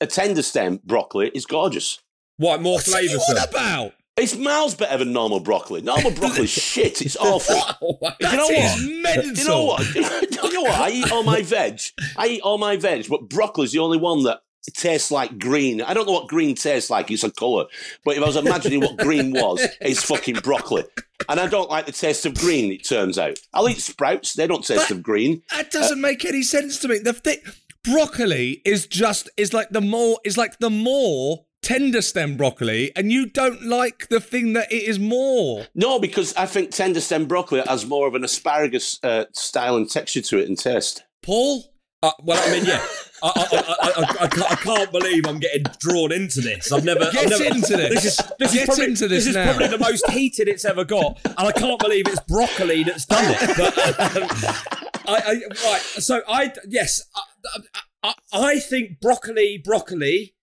a 0.00 0.06
tender 0.06 0.42
stem 0.42 0.80
broccoli 0.84 1.32
is 1.34 1.44
gorgeous. 1.44 1.98
What 2.36 2.62
more 2.62 2.78
flavour? 2.78 3.18
What 3.18 3.48
about? 3.50 3.94
It's 4.16 4.36
miles 4.36 4.74
better 4.76 4.98
than 4.98 5.12
normal 5.12 5.40
broccoli. 5.40 5.82
Normal 5.82 6.12
broccoli 6.12 6.46
shit. 6.48 7.02
It's 7.02 7.16
awful. 7.16 7.56
Oh, 7.82 7.98
that 8.20 8.32
you 8.32 8.36
know 8.38 8.48
is 8.48 8.72
what? 8.72 9.02
mental. 9.02 9.34
You 9.34 9.44
know 9.48 9.64
what? 9.64 9.94
You 10.44 10.52
know 10.52 10.62
what? 10.62 10.80
I 10.80 10.90
eat 10.90 11.10
all 11.12 11.22
my 11.24 11.42
veg. 11.42 11.80
I 12.16 12.26
eat 12.28 12.40
all 12.42 12.58
my 12.58 12.76
veg, 12.76 13.08
but 13.08 13.28
broccoli's 13.28 13.72
the 13.72 13.80
only 13.80 13.98
one 13.98 14.22
that 14.24 14.40
tastes 14.74 15.10
like 15.10 15.38
green. 15.38 15.82
I 15.82 15.92
don't 15.94 16.06
know 16.06 16.12
what 16.12 16.28
green 16.28 16.54
tastes 16.54 16.90
like. 16.90 17.10
It's 17.10 17.24
a 17.24 17.30
colour. 17.30 17.66
But 18.04 18.16
if 18.16 18.22
I 18.22 18.26
was 18.26 18.36
imagining 18.36 18.80
what 18.80 18.96
green 18.98 19.32
was, 19.32 19.66
it's 19.80 20.02
fucking 20.04 20.36
broccoli. 20.36 20.84
And 21.28 21.40
I 21.40 21.46
don't 21.48 21.68
like 21.68 21.86
the 21.86 21.92
taste 21.92 22.24
of 22.24 22.34
green, 22.34 22.72
it 22.72 22.84
turns 22.84 23.18
out. 23.18 23.38
I'll 23.52 23.68
eat 23.68 23.80
sprouts. 23.80 24.34
They 24.34 24.46
don't 24.46 24.64
taste 24.64 24.88
But- 24.88 24.98
of 24.98 25.02
green. 25.02 25.42
That 25.50 25.70
doesn't 25.70 26.00
make 26.00 26.24
any 26.24 26.42
sense 26.42 26.78
to 26.80 26.88
me. 26.88 26.98
The 26.98 27.12
thing, 27.14 27.38
broccoli 27.82 28.62
is 28.64 28.86
just 28.86 29.28
is 29.36 29.52
like 29.52 29.70
the 29.70 29.80
more 29.80 30.18
is 30.24 30.38
like 30.38 30.58
the 30.58 30.70
more 30.70 31.44
tender 31.64 32.02
stem 32.02 32.36
broccoli, 32.36 32.92
and 32.94 33.10
you 33.10 33.26
don't 33.26 33.62
like 33.64 34.08
the 34.08 34.20
thing 34.20 34.52
that 34.52 34.70
it 34.70 34.82
is 34.84 34.98
more. 34.98 35.66
No, 35.74 35.98
because 35.98 36.34
I 36.36 36.46
think 36.46 36.70
tender 36.70 37.00
stem 37.00 37.26
broccoli 37.26 37.62
has 37.66 37.86
more 37.86 38.06
of 38.06 38.14
an 38.14 38.22
asparagus 38.22 38.98
uh, 39.02 39.24
style 39.32 39.76
and 39.76 39.90
texture 39.90 40.20
to 40.20 40.38
it 40.38 40.48
and 40.48 40.58
taste. 40.58 41.02
Paul, 41.22 41.64
Uh, 42.02 42.10
well, 42.22 42.38
I 42.46 42.52
mean, 42.52 42.66
yeah, 42.66 42.84
I, 43.22 43.30
I, 43.34 43.46
I, 43.56 43.88
I, 43.88 44.24
I, 44.24 44.28
can't, 44.28 44.52
I 44.52 44.56
can't 44.56 44.92
believe 44.92 45.26
I'm 45.26 45.38
getting 45.38 45.62
drawn 45.78 46.12
into 46.12 46.42
this. 46.42 46.70
I've 46.70 46.84
never 46.84 47.10
Get 47.10 47.16
I've 47.24 47.30
never, 47.30 47.44
into 47.44 47.76
this. 47.78 47.94
This 47.94 48.04
is 48.04 48.32
this 48.38 48.52
Get 48.52 48.62
is 48.62 48.66
probably, 48.66 48.84
into 48.84 49.08
this 49.08 49.26
is 49.26 49.34
now. 49.34 49.44
probably 49.46 49.68
the 49.68 49.78
most 49.78 50.10
heated 50.10 50.46
it's 50.48 50.66
ever 50.66 50.84
got, 50.84 51.18
and 51.24 51.34
I 51.48 51.52
can't 51.52 51.80
believe 51.80 52.06
it's 52.06 52.20
broccoli 52.28 52.82
that's 52.82 53.06
done 53.06 53.24
it. 53.26 53.56
But 53.56 53.78
um, 53.78 54.28
I, 55.06 55.16
I, 55.16 55.40
right, 55.70 55.80
so 55.80 56.20
I 56.28 56.52
yes, 56.68 57.00
I, 57.16 57.60
I, 58.02 58.14
I 58.34 58.58
think 58.58 59.00
broccoli, 59.00 59.62
broccoli, 59.64 60.34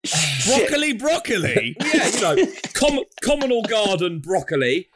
broccoli, 0.46 0.94
broccoli. 0.94 1.76
yeah, 1.94 2.08
you 2.36 2.46
know, 2.46 2.52
com- 2.74 3.04
communal 3.22 3.64
garden 3.64 4.20
broccoli 4.20 4.88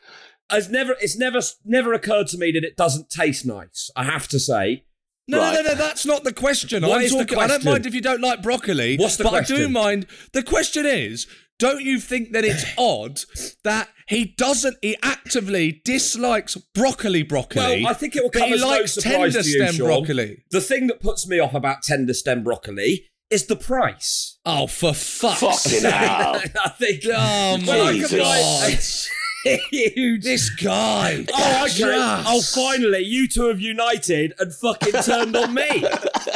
has 0.49 0.69
never 0.69 0.95
it's 1.01 1.17
never 1.17 1.41
never 1.63 1.93
occurred 1.93 2.27
to 2.27 2.37
me 2.37 2.51
that 2.51 2.63
it 2.63 2.77
doesn't 2.77 3.09
taste 3.09 3.45
nice. 3.45 3.89
I 3.95 4.03
have 4.03 4.27
to 4.29 4.39
say. 4.39 4.83
No, 5.27 5.39
Right. 5.39 5.55
no, 5.55 5.61
no, 5.63 5.69
no, 5.69 5.75
that's 5.75 6.05
not 6.05 6.23
the 6.23 6.31
question. 6.33 6.83
What 6.83 6.99
I'm 6.99 7.01
is 7.05 7.11
the 7.11 7.25
talking, 7.25 7.39
I 7.39 7.47
don't 7.47 7.65
mind 7.65 7.87
if 7.87 7.95
you 7.95 8.01
don't 8.01 8.21
like 8.21 8.43
broccoli. 8.43 8.95
What's 8.97 9.17
the 9.17 9.23
but 9.23 9.33
I 9.33 9.41
do 9.41 9.67
mind. 9.69 10.05
The 10.33 10.43
question 10.43 10.85
is, 10.85 11.25
don't 11.57 11.81
you 11.81 11.99
think 11.99 12.31
that 12.33 12.45
it's 12.45 12.63
odd 12.77 13.21
that 13.63 13.89
he 14.07 14.35
doesn't, 14.37 14.77
he 14.83 14.95
actively 15.01 15.81
dislikes 15.83 16.55
broccoli 16.75 17.23
broccoli? 17.23 17.81
Well, 17.81 17.87
I 17.87 17.93
think 17.95 18.15
it 18.15 18.21
will 18.21 18.29
but 18.29 18.39
come 18.39 18.49
he 18.49 18.53
as 18.53 18.61
likes 18.61 18.93
surprise 18.93 19.33
tender 19.33 19.47
you, 19.49 19.65
stem 19.65 19.73
Sean. 19.73 19.87
broccoli. 19.87 20.43
The 20.51 20.61
thing 20.61 20.85
that 20.87 21.01
puts 21.01 21.27
me 21.27 21.39
off 21.39 21.55
about 21.55 21.81
tender 21.81 22.13
stem 22.13 22.43
broccoli 22.43 23.07
is 23.29 23.47
the 23.47 23.55
price. 23.55 24.37
Oh, 24.45 24.67
for 24.67 24.93
fuck's 24.93 25.39
Fucking 25.39 25.79
sake. 25.79 25.91
hell. 25.93 26.35
I 26.63 26.69
think. 26.69 27.01
Oh, 27.11 27.57
Jesus. 27.57 27.67
my 27.67 27.79
I 27.79 27.99
could 27.99 28.17
God. 28.19 28.73
a 29.47 29.57
huge. 29.69 30.23
This 30.23 30.49
guy. 30.51 31.25
Oh, 31.33 31.63
okay. 31.65 31.73
Just- 31.73 32.25
Oh, 32.27 32.41
finally, 32.41 32.99
you 32.99 33.27
two 33.27 33.45
have 33.47 33.59
united 33.61 34.33
and 34.39 34.53
fucking 34.53 35.01
turned 35.03 35.35
on 35.35 35.53
me. 35.53 35.83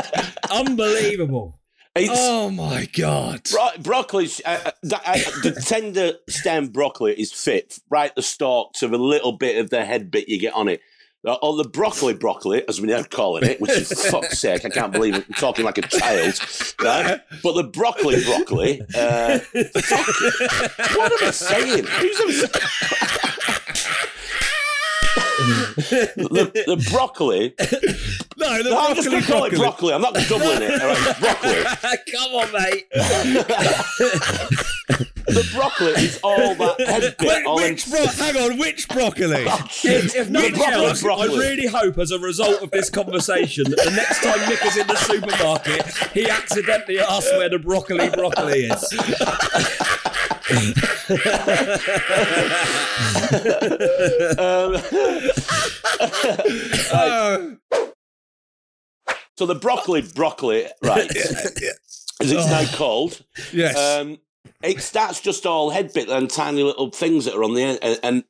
Unbelievable. 0.51 1.59
It's, 1.95 2.11
Oh, 2.13 2.49
my 2.51 2.87
God. 2.93 3.41
Bro- 3.51 3.81
broccoli's 3.81 4.41
uh, 4.45 4.59
uh, 4.65 4.71
the, 4.83 4.97
uh, 5.03 5.17
the 5.43 5.51
tender 5.65 6.13
stem 6.29 6.67
broccoli 6.67 7.13
is 7.19 7.31
fit 7.33 7.79
right 7.89 8.13
the 8.15 8.21
stalk 8.21 8.73
to 8.73 8.87
the 8.87 8.97
little 8.97 9.33
bit 9.33 9.57
of 9.57 9.69
the 9.69 9.83
head 9.83 10.11
bit 10.11 10.29
you 10.29 10.39
get 10.39 10.53
on 10.53 10.67
it. 10.67 10.81
Uh, 11.27 11.33
or 11.41 11.57
the 11.61 11.67
broccoli 11.67 12.13
broccoli, 12.13 12.65
as 12.69 12.79
we 12.79 12.87
now 12.87 13.03
calling 13.03 13.43
it, 13.43 13.59
which 13.59 13.71
is 13.71 13.89
for 13.89 13.95
fuck's 14.21 14.39
sake, 14.39 14.63
I 14.63 14.69
can't 14.69 14.93
believe 14.93 15.15
it, 15.15 15.25
I'm 15.27 15.33
talking 15.33 15.65
like 15.65 15.77
a 15.77 15.81
child. 15.81 16.39
Right? 16.81 17.19
But 17.43 17.53
the 17.55 17.63
broccoli 17.63 18.23
broccoli, 18.23 18.79
uh, 18.95 19.39
what 20.95 21.11
am 21.11 21.27
I 21.27 21.31
saying? 21.31 21.83
Who's 21.85 22.49
the, 25.39 26.51
the 26.67 26.87
broccoli. 26.91 27.53
No, 28.37 28.63
the 28.63 28.69
No, 28.69 28.79
I'm 28.79 28.95
just 28.95 29.09
broccoli 29.09 29.11
going 29.11 29.21
to 29.21 29.27
call 29.31 29.43
it 29.45 29.49
broccoli. 29.51 29.59
broccoli. 29.59 29.93
I'm 29.93 30.01
not 30.01 30.13
doubling 30.13 30.61
it. 30.61 30.81
Right, 30.81 31.19
broccoli. 31.19 31.63
Come 32.13 32.31
on, 32.35 32.51
mate. 32.53 32.87
The 35.39 35.49
broccoli 35.53 35.91
is 35.93 36.19
all 36.21 36.53
that 36.55 36.79
head 36.87 37.15
bit. 37.17 37.27
Wait, 37.27 37.45
all 37.45 37.55
which 37.55 37.85
them- 37.85 38.03
bro- 38.03 38.11
hang 38.25 38.35
on, 38.51 38.57
which 38.57 38.87
broccoli? 38.89 39.45
If, 39.83 40.15
if 40.15 40.29
nothing 40.29 40.53
broccoli, 40.55 40.85
else, 40.85 41.01
broccoli. 41.01 41.35
I 41.35 41.39
really 41.39 41.67
hope, 41.67 41.97
as 41.97 42.11
a 42.11 42.19
result 42.19 42.61
of 42.61 42.71
this 42.71 42.89
conversation, 42.89 43.63
that 43.69 43.81
the 43.85 43.91
next 43.91 44.21
time 44.21 44.37
Mick 44.39 44.65
is 44.67 44.75
in 44.77 44.87
the 44.87 44.95
supermarket, 44.97 45.85
he 46.13 46.29
accidentally 46.29 46.99
asks 46.99 47.31
where 47.31 47.47
the 47.49 47.59
broccoli 47.59 48.09
broccoli 48.09 48.65
is. 48.65 48.93
Um, 54.39 54.75
Oh, 56.91 57.57
so 59.37 59.45
the 59.45 59.55
broccoli 59.55 60.01
broccoli, 60.01 60.65
right? 60.83 61.09
As 61.15 61.55
it's 62.19 62.49
now 62.49 62.65
called. 62.77 63.21
yes. 63.53 63.77
Um, 63.77 64.17
it 64.63 64.81
starts 64.81 65.19
just 65.21 65.45
all 65.45 65.69
head 65.69 65.91
bit 65.93 66.09
and 66.09 66.29
tiny 66.29 66.63
little 66.63 66.89
things 66.91 67.25
that 67.25 67.35
are 67.35 67.43
on 67.43 67.53
the 67.53 67.63
end, 67.63 67.79
and, 67.81 67.99
and 68.03 68.23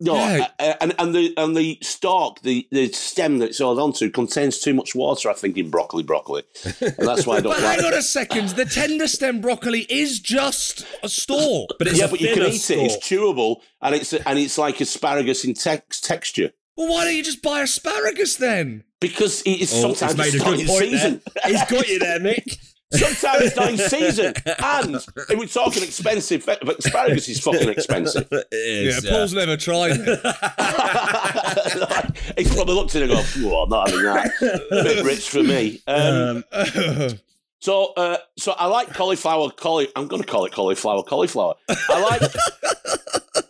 no, 0.00 0.14
Yeah. 0.14 0.46
uh, 0.60 0.74
and 0.80 0.94
and 0.98 1.14
the 1.14 1.34
and 1.36 1.56
the 1.56 1.78
stalk, 1.82 2.40
the, 2.42 2.68
the 2.70 2.88
stem 2.92 3.38
that 3.38 3.46
it's 3.46 3.58
held 3.58 3.80
onto 3.80 4.08
contains 4.10 4.60
too 4.60 4.72
much 4.72 4.94
water. 4.94 5.28
I 5.28 5.32
think 5.34 5.56
in 5.56 5.70
broccoli, 5.70 6.04
broccoli, 6.04 6.44
and 6.80 6.94
that's 6.98 7.26
why 7.26 7.36
I 7.38 7.40
don't 7.40 7.52
but 7.52 7.62
like. 7.62 7.80
hang 7.80 7.84
on 7.86 7.94
a 7.94 8.02
second. 8.02 8.50
The 8.50 8.64
tender 8.64 9.08
stem 9.08 9.40
broccoli 9.40 9.86
is 9.90 10.20
just 10.20 10.86
a 11.02 11.08
stalk. 11.08 11.70
But 11.78 11.88
it's 11.88 11.98
yeah, 11.98 12.04
a 12.04 12.08
but 12.08 12.20
you 12.20 12.28
can 12.28 12.36
thinner 12.36 12.48
eat 12.48 12.70
it. 12.70 12.78
It's 12.78 12.96
chewable, 13.08 13.56
and 13.82 13.94
it's 13.94 14.12
and 14.12 14.38
it's 14.38 14.56
like 14.56 14.80
asparagus 14.80 15.44
in 15.44 15.54
tex- 15.54 16.00
texture 16.00 16.50
well, 16.76 16.88
why 16.92 17.04
don't 17.04 17.16
you 17.16 17.24
just 17.24 17.42
buy 17.42 17.62
asparagus 17.62 18.36
then? 18.36 18.84
because 19.00 19.42
it 19.42 19.60
is 19.62 19.72
Oh, 19.74 19.92
sometimes 19.94 20.12
he's 20.12 20.16
made 20.16 20.34
a 20.34 20.36
it's 20.36 20.44
not 20.44 20.50
good 20.52 20.60
in 20.60 20.66
point 20.68 20.84
season. 20.90 21.20
there. 21.42 21.52
He's 21.52 21.64
got 21.70 21.88
you 21.88 21.98
there, 21.98 22.20
Mick. 22.20 22.56
Sometimes 22.90 23.42
it's 23.42 23.56
not 23.56 23.68
in 23.70 23.76
season, 23.76 24.32
and 24.46 24.94
if 24.96 25.38
we're 25.38 25.44
talking 25.46 25.82
expensive, 25.82 26.46
but 26.46 26.62
asparagus 26.78 27.28
is 27.28 27.38
fucking 27.40 27.68
expensive. 27.68 28.26
Yeah, 28.52 28.98
Paul's 29.08 29.34
never 29.34 29.56
tried 29.58 29.98
it. 30.00 30.18
He's 32.38 32.54
probably 32.54 32.74
looked 32.74 32.94
at 32.96 33.02
it 33.02 33.10
and 33.10 33.18
go, 33.18 33.22
"Whoa, 33.48 33.62
I'm 33.64 33.68
not 33.68 33.90
having 33.90 34.04
that. 34.04 34.30
A 34.70 34.82
bit 34.84 35.04
rich 35.04 35.28
for 35.28 35.42
me." 35.42 35.82
Um, 35.86 36.44
so, 37.60 37.92
uh, 37.94 38.16
so 38.38 38.52
I 38.52 38.66
like 38.66 38.94
cauliflower. 38.94 39.50
Cauli- 39.50 39.88
I'm 39.94 40.08
going 40.08 40.22
to 40.22 40.28
call 40.28 40.46
it 40.46 40.52
cauliflower. 40.52 41.02
Cauliflower. 41.02 41.54
I 41.68 42.00
like. 42.00 42.22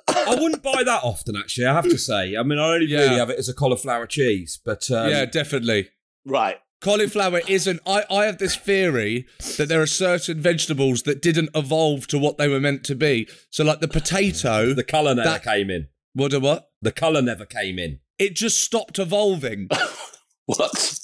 I 0.08 0.34
wouldn't 0.34 0.62
buy 0.62 0.82
that 0.84 1.02
often, 1.04 1.36
actually. 1.36 1.66
I 1.66 1.74
have 1.74 1.88
to 1.88 1.98
say. 1.98 2.36
I 2.36 2.42
mean, 2.42 2.58
I 2.58 2.74
only 2.74 2.86
Yeah. 2.86 3.00
really 3.02 3.16
have 3.16 3.30
it 3.30 3.38
as 3.38 3.48
a 3.48 3.54
cauliflower 3.54 4.06
cheese, 4.06 4.58
but 4.64 4.90
um, 4.90 5.10
yeah, 5.10 5.24
definitely. 5.26 5.90
right. 6.26 6.56
Cauliflower 6.80 7.40
isn't. 7.48 7.80
I, 7.86 8.04
I 8.10 8.24
have 8.26 8.38
this 8.38 8.54
theory 8.56 9.26
that 9.56 9.68
there 9.68 9.82
are 9.82 9.86
certain 9.86 10.40
vegetables 10.40 11.02
that 11.02 11.20
didn't 11.20 11.50
evolve 11.54 12.06
to 12.08 12.18
what 12.18 12.38
they 12.38 12.48
were 12.48 12.60
meant 12.60 12.84
to 12.84 12.94
be. 12.94 13.28
So, 13.50 13.64
like 13.64 13.80
the 13.80 13.88
potato. 13.88 14.74
the 14.74 14.84
colour 14.84 15.14
never 15.14 15.28
That- 15.30 15.42
came 15.44 15.70
in. 15.70 15.88
what? 16.14 16.32
a 16.32 16.40
What? 16.40 16.70
The 16.80 16.92
colour 16.92 17.20
never 17.22 17.44
came 17.44 17.78
in. 17.78 17.98
It 18.18 18.34
just 18.36 18.62
stopped 18.62 18.98
evolving. 18.98 19.68
What? 20.46 20.98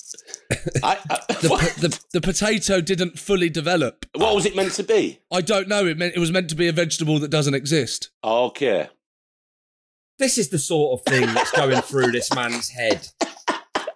I, 0.83 0.97
I, 1.11 1.19
The, 1.43 1.49
what? 1.51 1.61
the, 1.77 2.01
the 2.15 2.21
potato 2.23 2.81
didn't 2.81 3.19
fully 3.19 3.51
develop. 3.51 4.07
what 4.15 4.35
was 4.35 4.47
it 4.47 4.57
meant 4.57 4.73
to 4.75 4.83
be? 4.83 5.21
I 5.31 5.43
don't 5.43 5.69
know. 5.69 5.85
It 5.87 5.99
meant 5.99 6.15
it 6.17 6.19
was 6.19 6.33
meant 6.33 6.49
to 6.49 6.55
be 6.55 6.67
a 6.67 6.73
vegetable 6.73 7.19
that 7.19 7.31
doesn't 7.31 7.53
exist. 7.53 8.09
Okay. 8.25 8.89
This 10.19 10.39
is 10.39 10.49
the 10.49 10.59
sort 10.59 10.99
of 10.99 11.05
thing 11.13 11.27
that's 11.35 11.51
going 11.51 11.83
through 11.83 12.13
this 12.13 12.33
man's 12.35 12.71
head 12.71 13.07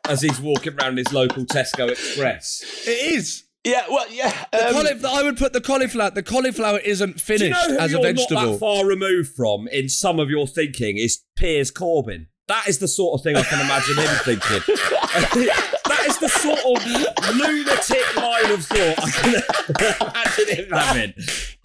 as 0.09 0.23
he's 0.23 0.41
walking 0.41 0.75
around 0.81 0.99
his 0.99 1.13
local 1.13 1.45
Tesco 1.45 1.91
Express. 1.91 2.63
It 2.87 3.15
is. 3.15 3.45
Yeah. 3.65 3.85
Well. 3.89 4.07
Yeah. 4.11 4.33
The 4.53 4.69
um, 4.69 4.73
caulif- 4.75 5.05
I 5.05 5.23
would 5.23 5.37
put 5.37 5.53
the 5.53 5.61
cauliflower. 5.61 6.11
The 6.11 6.23
cauliflower 6.23 6.79
isn't 6.79 7.15
Do 7.15 7.19
finished 7.19 7.45
you 7.45 7.51
know 7.51 7.75
who 7.75 7.79
as 7.81 7.91
a 7.91 7.93
you're 7.93 8.03
not 8.03 8.17
vegetable. 8.17 8.53
that 8.53 8.59
far 8.59 8.87
removed 8.87 9.35
from 9.35 9.69
in 9.69 9.89
some 9.89 10.19
of 10.21 10.31
your 10.31 10.47
thinking 10.47 10.97
is 10.97 11.21
Piers 11.37 11.71
Corbyn. 11.71 12.27
That 12.47 12.67
is 12.67 12.79
the 12.79 12.89
sort 12.89 13.19
of 13.21 13.25
thing 13.25 13.37
I 13.37 13.43
can 13.43 13.61
imagine 13.61 13.97
him 13.97 14.09
thinking. 14.25 14.75
that 15.85 16.05
is 16.09 16.19
the 16.19 16.29
sort 16.31 16.59
of 16.61 17.37
lunatic 17.37 18.17
line 18.17 18.51
of 18.51 18.65
thought 18.65 19.05
I 19.05 19.11
can 19.11 20.09
imagine 20.49 20.65
him 20.65 20.71
having. 20.73 21.15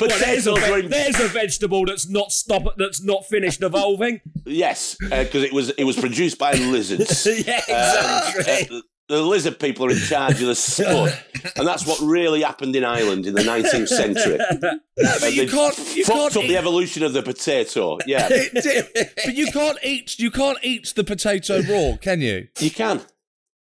But 0.03 0.10
Well, 0.10 0.19
there's, 0.19 0.48
a 0.48 0.53
ve- 0.55 0.88
there's 0.88 1.19
a 1.22 1.27
vegetable 1.29 1.86
that's 1.86 2.10
not 2.10 2.33
stop 2.33 2.75
that's 2.75 3.01
not 3.01 3.25
finished 3.25 3.63
evolving. 3.63 4.19
Yes, 4.45 4.98
because 5.00 5.43
it 5.43 5.53
was 5.53 5.69
it 5.69 5.86
was 5.86 5.98
produced 5.98 6.38
by 6.38 6.51
lizards. 6.51 7.25
yeah, 7.48 7.60
exactly. 7.60 8.77
Uh, 8.77 8.81
the 9.07 9.22
lizard 9.22 9.60
people 9.60 9.86
are 9.86 9.91
in 9.91 9.98
charge 9.98 10.41
of 10.41 10.48
the 10.48 10.55
spud, 10.55 11.17
and 11.55 11.65
that's 11.65 11.88
what 11.88 12.01
really 12.01 12.41
happened 12.41 12.75
in 12.75 12.83
Ireland 12.83 13.25
in 13.27 13.33
the 13.33 13.43
19th 13.43 13.88
century. 13.88 14.39
but 15.22 15.33
you 15.33 15.48
can't. 15.48 15.95
You 15.95 16.03
fucked 16.03 16.19
can't 16.19 16.38
up 16.38 16.43
eat, 16.43 16.48
the 16.50 16.57
evolution 16.57 17.03
of 17.03 17.13
the 17.13 17.24
potato. 17.24 17.98
Yeah, 18.05 18.27
but 18.53 19.33
you 19.33 19.48
can't 19.53 19.77
eat. 19.83 20.19
You 20.19 20.31
can't 20.31 20.57
eat 20.63 20.91
the 20.98 21.05
potato 21.05 21.62
raw, 21.62 21.95
can 21.95 22.19
you? 22.19 22.50
you 22.60 22.72
can. 22.72 23.00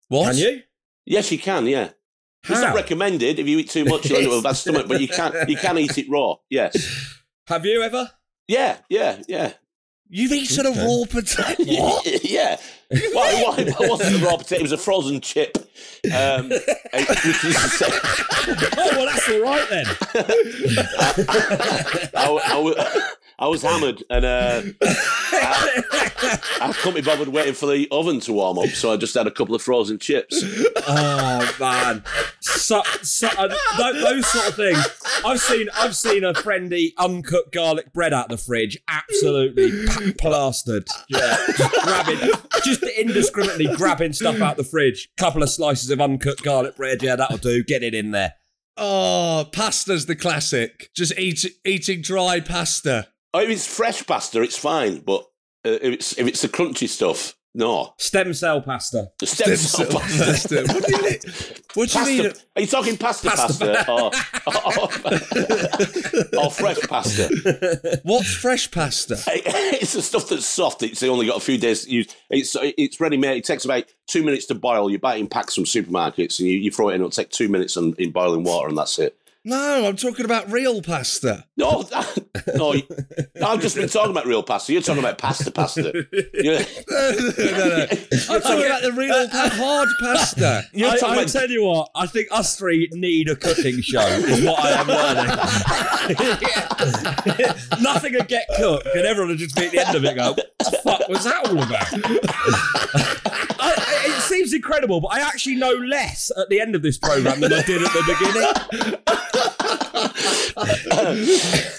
What? 0.08 0.36
Can 0.36 0.38
you? 0.38 0.62
Yes, 1.06 1.34
you 1.34 1.38
can. 1.40 1.66
Yeah, 1.66 1.90
it's 2.44 2.62
not 2.62 2.76
recommended. 2.76 3.40
If 3.40 3.48
you 3.48 3.60
eat 3.60 3.70
too 3.70 3.86
much, 3.86 4.10
you'll 4.10 4.18
end 4.20 4.28
up 4.28 4.32
with 4.34 4.40
a 4.40 4.44
bad 4.44 4.56
stomach. 4.56 4.88
But 4.88 5.02
you 5.02 5.08
can. 5.08 5.34
You 5.50 5.58
can 5.58 5.78
eat 5.78 5.98
it 5.98 6.08
raw. 6.10 6.36
Yes. 6.50 6.76
Have 7.48 7.66
you 7.66 7.82
ever? 7.82 8.10
Yeah. 8.48 8.78
Yeah. 8.90 9.22
Yeah. 9.28 9.54
You've 10.12 10.32
eaten 10.32 10.66
a 10.66 10.72
raw 10.72 11.04
potato. 11.08 11.64
What? 11.68 12.24
yeah. 12.24 12.58
Why, 12.90 13.44
why, 13.44 13.64
why 13.78 13.88
wasn't 13.88 14.22
a 14.22 14.26
raw 14.26 14.38
potato? 14.38 14.56
It 14.56 14.62
was 14.64 14.72
a 14.72 14.78
frozen 14.78 15.22
chip. 15.22 15.56
Um, 16.12 16.50
which 16.50 16.66
is- 17.46 17.84
Oh 18.76 18.90
well, 18.94 19.06
that's 19.06 19.30
all 19.30 19.42
right 19.42 19.70
then. 19.70 19.86
I, 22.16 22.40
I 22.46 22.58
was, 22.60 22.76
I 23.42 23.48
was 23.48 23.62
hammered 23.62 24.04
and 24.10 24.26
uh, 24.26 24.62
I, 24.82 26.40
I 26.62 26.74
couldn't 26.74 26.96
be 26.96 27.02
bothered 27.02 27.30
waiting 27.30 27.54
for 27.54 27.68
the 27.68 27.88
oven 27.90 28.20
to 28.22 28.34
warm 28.34 28.58
up, 28.60 28.68
so 28.70 28.92
I 28.92 28.98
just 28.98 29.14
had 29.14 29.28
a 29.28 29.32
couple 29.32 29.56
of 29.56 29.62
frozen 29.62 29.98
chips. 29.98 30.44
Oh 30.88 31.56
man, 31.60 32.04
so, 32.42 32.82
so, 33.02 33.28
uh, 33.38 33.48
tho- 33.78 34.02
those 34.02 34.28
sort 34.30 34.50
of 34.50 34.56
things. 34.56 34.86
I've 35.26 35.40
seen 35.40 35.68
I've 35.74 35.96
seen 35.96 36.24
a 36.26 36.34
friend 36.34 36.72
eat 36.74 36.94
uncooked 36.98 37.54
garlic 37.54 37.94
bread 37.94 38.12
out 38.14 38.32
of 38.32 38.38
the 38.38 38.44
fridge, 38.44 38.78
absolutely 38.90 39.86
pa- 39.88 40.12
plastered. 40.20 40.88
Yeah, 41.08 41.38
just 41.58 41.84
grabbing, 41.84 42.30
just 42.66 42.84
indiscriminately 42.84 43.74
grabbing 43.76 44.14
stuff 44.14 44.42
out 44.42 44.58
the 44.58 44.64
fridge. 44.66 45.10
Couple 45.18 45.44
of 45.44 45.50
slices 45.50 45.90
of 45.92 46.02
uncooked 46.02 46.44
garlic 46.44 46.76
bread. 46.76 47.02
Yeah, 47.02 47.16
that'll 47.16 47.38
do. 47.38 47.64
Get 47.64 47.84
it 47.84 47.94
in 47.94 48.12
there. 48.12 48.34
Oh, 48.76 49.48
pasta's 49.54 50.06
the 50.08 50.16
classic. 50.16 50.90
Just 50.96 51.18
eat, 51.18 51.46
eating 51.66 52.02
dry 52.02 52.40
pasta. 52.40 53.08
Oh, 53.34 53.40
if 53.40 53.50
it's 53.50 53.68
fresh 53.68 54.06
pasta, 54.06 54.42
it's 54.42 54.58
fine, 54.58 55.00
but 55.00 55.22
uh, 55.66 55.70
if 55.82 55.94
it's 55.94 56.18
if 56.18 56.28
it's 56.28 56.42
the 56.42 56.50
crunchy 56.50 56.88
stuff, 56.90 57.36
no. 57.54 57.94
Stem 57.98 58.34
cell 58.34 58.62
pasta. 58.62 59.12
The 59.20 59.26
stem, 59.28 59.56
Stem 59.56 59.58
cell 59.58 59.86
cell 59.92 60.00
pasta. 60.00 60.64
pasta. 60.64 60.74
What 60.74 60.86
do 60.88 60.96
you 60.96 61.02
mean? 61.04 61.20
What 61.76 61.90
do 61.90 62.00
you 62.00 62.24
mean? 62.24 62.32
Are 62.56 62.62
you 62.62 62.68
talking 62.68 62.98
pasta 62.98 63.30
pasta, 63.30 63.92
or, 63.92 64.12
or, 64.48 66.46
or 66.46 66.52
fresh 66.52 66.80
pasta? 66.88 68.00
What's 68.04 68.34
fresh 68.36 68.72
pasta? 68.72 69.18
It's 69.28 69.94
the 69.94 70.02
stuff 70.02 70.30
that's 70.30 70.46
soft. 70.46 70.84
It's 70.84 71.04
only 71.04 71.26
got 71.28 71.38
a 71.38 71.42
few 71.42 71.58
days 71.58 71.86
to 71.86 71.92
use. 71.92 72.08
It's 72.30 72.56
it's 72.60 73.00
ready 73.00 73.18
made. 73.18 73.38
It 73.38 73.46
takes 73.46 73.66
about 73.66 73.84
two 74.08 74.24
minutes 74.24 74.46
to 74.48 74.56
boil. 74.56 74.90
You 74.90 74.98
buy 75.00 75.16
it 75.16 75.20
in 75.20 75.28
packs 75.28 75.54
from 75.56 75.64
supermarkets 75.66 76.40
and 76.40 76.48
you, 76.48 76.58
you 76.58 76.72
throw 76.72 76.90
it 76.90 76.96
in. 76.96 77.02
It'll 77.02 77.12
take 77.12 77.30
two 77.30 77.50
minutes 77.50 77.76
in, 77.78 77.94
in 77.98 78.12
boiling 78.12 78.44
water 78.44 78.68
and 78.70 78.78
that's 78.78 78.98
it. 79.00 79.16
No, 79.50 79.88
I'm 79.88 79.96
talking 79.96 80.26
about 80.26 80.52
real 80.52 80.80
pasta. 80.84 81.44
No, 81.58 81.84
no, 82.56 82.74
I've 83.44 83.62
just 83.62 83.76
been 83.76 83.90
talking 83.90 84.12
about 84.12 84.28
real 84.28 84.44
pasta. 84.44 84.72
You're 84.74 84.84
talking 84.84 85.00
about 85.04 85.18
pasta 85.18 85.50
pasta. 85.50 85.92
You're, 86.36 86.60
No, 86.60 87.12
no, 87.12 87.20
no, 87.48 87.68
no. 87.68 87.88
I'm 88.30 88.42
talking 88.42 88.66
about 88.66 88.84
the 88.84 88.94
real 88.96 89.12
uh, 89.12 89.50
hard 89.50 89.90
pasta. 90.00 90.66
you're 90.74 90.92
I, 90.92 90.98
talking 90.98 91.18
I 91.18 91.22
about 91.24 91.32
tell 91.32 91.50
you 91.50 91.64
what, 91.64 91.90
I 91.96 92.06
think 92.06 92.28
us 92.30 92.56
three 92.58 92.90
need 92.94 93.28
a 93.30 93.36
cooking 93.36 93.82
show. 93.82 94.02
Is 94.02 94.46
what 94.46 94.60
I 94.64 94.70
am 94.82 94.88
learning. 94.88 95.30
Nothing 97.82 98.14
would 98.14 98.28
get 98.28 98.48
cooked, 98.56 98.86
and 98.86 99.06
everyone 99.06 99.30
would 99.30 99.40
just 99.40 99.56
be 99.56 99.66
at 99.66 99.72
the 99.72 99.88
end 99.88 99.96
of 99.98 100.06
it 100.06 100.16
go, 100.16 100.34
"What 100.34 100.54
the 100.60 100.78
fuck 100.84 101.08
was 101.10 101.24
that 101.24 101.48
all 101.48 101.64
about?" 101.64 103.19
I, 104.50 104.54
I- 104.54 104.54
it 104.54 104.54
seems 104.54 104.54
incredible, 104.54 105.02
but 105.02 105.08
I 105.10 105.20
actually 105.22 105.56
know 105.56 105.72
less 105.74 106.32
at 106.38 106.50
the 106.50 106.60
end 106.62 106.76
of 106.76 106.82
this 106.82 106.98
program 106.98 107.40
than 107.42 107.54
I 107.54 107.62
did 107.64 107.82
at 107.84 107.92
the 107.94 108.04
beginning. 108.20 109.06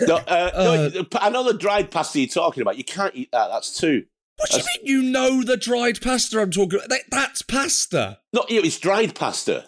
no, 0.09 0.17
uh, 0.17 0.91
no, 0.95 1.05
I 1.21 1.31
know 1.31 1.45
the 1.45 1.55
dried 1.59 1.91
pasta 1.91 2.19
you're 2.21 2.29
talking 2.29 2.61
about. 2.63 2.79
You 2.79 2.85
can't 2.85 3.15
eat 3.15 3.31
that. 3.33 3.49
That's 3.49 3.77
too. 3.79 4.05
What 4.37 4.51
do 4.51 4.59
you 4.59 4.65
mean 4.65 4.87
you 5.05 5.11
know 5.11 5.43
the 5.43 5.57
dried 5.57 6.01
pasta 6.01 6.41
I'm 6.41 6.51
talking 6.51 6.79
about? 6.79 6.89
That, 6.89 7.03
that's 7.11 7.43
pasta. 7.43 8.19
No, 8.33 8.45
it's 8.49 8.79
dried 8.79 9.15
pasta. 9.15 9.67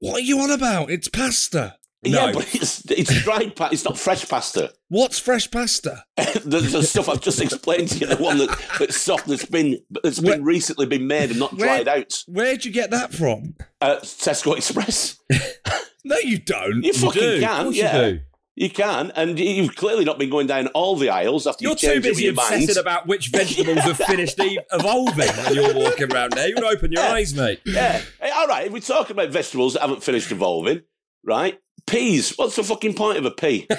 What 0.00 0.16
are 0.16 0.24
you 0.24 0.40
on 0.40 0.50
about? 0.50 0.90
It's 0.90 1.08
pasta. 1.08 1.76
Yeah, 2.02 2.32
but 2.32 2.54
it's 2.54 2.90
it's 2.90 3.22
dried 3.22 3.54
pasta. 3.56 3.74
It's 3.74 3.84
not 3.84 3.98
fresh 3.98 4.26
pasta. 4.28 4.72
What's 4.88 5.18
fresh 5.18 5.50
pasta? 5.50 6.02
the, 6.16 6.60
the 6.72 6.82
stuff 6.82 7.08
I've 7.10 7.20
just 7.20 7.40
explained 7.40 7.88
to 7.90 7.98
you, 7.98 8.06
the 8.06 8.16
one 8.16 8.38
that, 8.38 8.48
that's 8.78 8.96
soft, 8.96 9.26
that's 9.26 9.44
been 9.44 9.78
that's 10.02 10.18
been 10.20 10.30
Where- 10.30 10.40
recently 10.54 10.86
been 10.86 11.06
made 11.06 11.30
and 11.30 11.38
not 11.38 11.52
Where- 11.52 11.82
dried 11.84 11.88
out. 11.88 12.24
Where'd 12.26 12.64
you 12.64 12.72
get 12.72 12.90
that 12.92 13.12
from? 13.12 13.54
Uh, 13.80 13.96
Tesco 14.02 14.56
Express. 14.56 15.18
No, 16.02 16.16
you 16.24 16.38
don't. 16.38 16.82
You 16.82 16.94
fucking 16.94 17.40
can, 17.40 17.66
you 17.66 17.72
yeah. 17.72 17.92
do. 18.00 18.20
You 18.56 18.70
can, 18.70 19.12
and 19.14 19.38
you've 19.38 19.76
clearly 19.76 20.06
not 20.06 20.18
been 20.18 20.30
going 20.30 20.46
down 20.46 20.66
all 20.68 20.96
the 20.96 21.10
aisles 21.10 21.46
after 21.46 21.62
You're 21.62 21.72
you've 21.72 21.78
too 21.78 21.86
changed 21.88 22.06
it 22.06 22.08
with 22.08 22.16
busy 22.16 22.24
your 22.24 22.34
mind. 22.34 22.54
obsessing 22.54 22.80
about 22.80 23.06
which 23.06 23.28
vegetables 23.32 23.78
have 23.80 23.98
finished 23.98 24.36
evolving 24.38 25.28
when 25.28 25.54
you're 25.54 25.74
walking 25.74 26.10
around 26.10 26.32
there. 26.32 26.48
You 26.48 26.54
would 26.54 26.64
open 26.64 26.90
your 26.90 27.02
Yeah. 27.02 27.12
eyes, 27.12 27.34
mate. 27.34 27.60
Yeah. 27.66 28.00
Hey, 28.20 28.30
all 28.30 28.46
right, 28.46 28.66
if 28.66 28.72
we're 28.72 28.80
talking 28.80 29.12
about 29.12 29.28
vegetables 29.28 29.74
that 29.74 29.82
haven't 29.82 30.02
finished 30.02 30.32
evolving, 30.32 30.80
right? 31.22 31.58
Peas. 31.90 32.32
What's 32.36 32.56
the 32.56 32.62
fucking 32.64 32.94
point 32.94 33.18
of 33.18 33.24
a 33.24 33.30
pea? 33.30 33.66